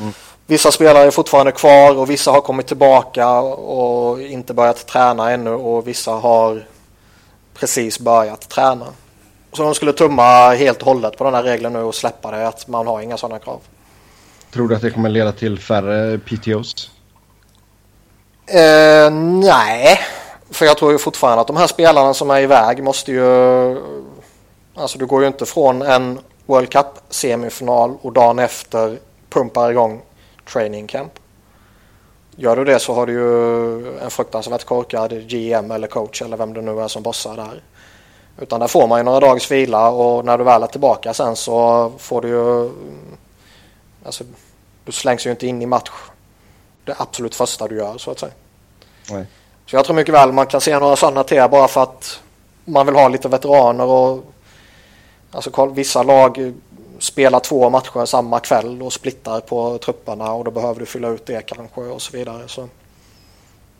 [0.00, 0.12] Mm.
[0.46, 5.50] Vissa spelare är fortfarande kvar och vissa har kommit tillbaka och inte börjat träna ännu
[5.50, 6.66] och vissa har
[7.54, 8.86] precis börjat träna.
[9.52, 12.48] Så de skulle tumma helt och hållet på den här regeln nu och släppa det
[12.48, 13.60] att man har inga sådana krav.
[14.50, 16.90] Tror du att det kommer leda till färre PTOs?
[18.50, 20.00] Eh, nej,
[20.50, 23.76] för jag tror ju fortfarande att de här spelarna som är iväg måste ju...
[24.74, 28.98] Alltså du går ju inte från en World Cup-semifinal och dagen efter
[29.30, 30.02] pumpar igång
[30.52, 31.12] training camp.
[32.36, 36.54] Gör du det så har du ju en fruktansvärt korkad GM eller coach eller vem
[36.54, 37.62] det nu är som bossar där.
[38.40, 41.36] Utan där får man ju några dagars vila och när du väl är tillbaka sen
[41.36, 42.70] så får du ju...
[44.04, 44.24] Alltså,
[44.84, 45.90] du slängs ju inte in i match
[46.88, 48.32] det absolut första du gör så att säga.
[49.10, 49.26] Nej.
[49.66, 52.20] Så jag tror mycket väl man kan se några sådana till bara för att
[52.64, 54.32] man vill ha lite veteraner och
[55.30, 56.54] alltså vissa lag
[56.98, 61.26] spelar två matcher samma kväll och splittar på trupperna och då behöver du fylla ut
[61.26, 62.48] det kanske och så vidare.
[62.48, 62.68] Så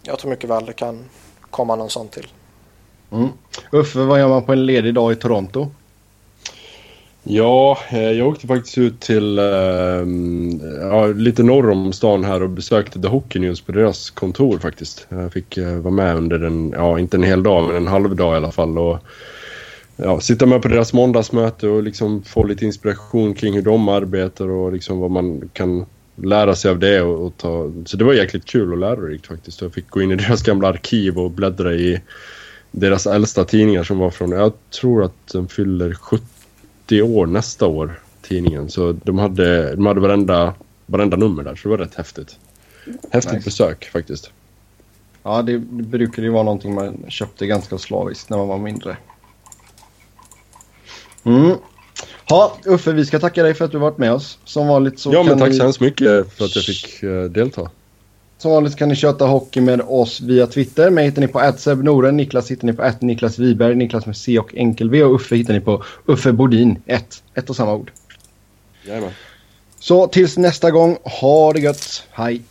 [0.03, 1.05] jag tror mycket väl det kan
[1.51, 2.27] komma någon sån till.
[3.13, 3.29] Mm.
[3.73, 5.69] Uffe, vad gör man på en ledig dag i Toronto?
[7.23, 12.51] Ja, eh, jag åkte faktiskt ut till ehm, ja, lite norr om stan här och
[12.51, 15.07] besökte The Hockey News på deras kontor faktiskt.
[15.09, 18.17] Jag fick eh, vara med under en, ja inte en hel dag men en halv
[18.17, 18.79] dag i alla fall.
[18.79, 18.99] Och,
[19.97, 24.51] ja, sitta med på deras måndagsmöte och liksom få lite inspiration kring hur de arbetar
[24.51, 27.03] och liksom vad man kan lära sig av det.
[27.03, 29.61] Och, och ta, så det var jäkligt kul och lärorikt faktiskt.
[29.61, 32.01] Jag fick gå in i deras gamla arkiv och bläddra i
[32.71, 36.25] deras äldsta tidningar som var från, jag tror att den fyller 70
[36.89, 38.71] 80 år nästa år, tidningen.
[38.71, 40.55] Så de hade, de hade varenda,
[40.87, 42.37] varenda nummer där, så det var rätt häftigt.
[43.11, 43.45] Häftigt nice.
[43.45, 44.31] besök faktiskt.
[45.23, 48.97] Ja, det, det brukade ju vara någonting man köpte ganska slaviskt när man var mindre.
[51.25, 51.57] Mm.
[52.29, 54.39] Ja, Uffe, vi ska tacka dig för att du varit med oss.
[54.45, 55.55] Som vanligt så Ja, men tack vi...
[55.55, 57.71] så hemskt mycket för att jag fick uh, delta.
[58.45, 60.91] Vanligt kan ni köta hockey med oss via Twitter.
[60.91, 64.55] Mig hittar ni på @sebnoren, Niklas hittar ni på Niklas Wiberg, Niklas med C och
[64.55, 67.23] enkel V och Uffe hittar ni på Uffe Bodin 1.
[67.35, 67.93] Ett och samma ord.
[68.87, 69.11] Jajamän.
[69.81, 72.03] Så tills nästa gång, ha det gött.
[72.11, 72.43] Hej!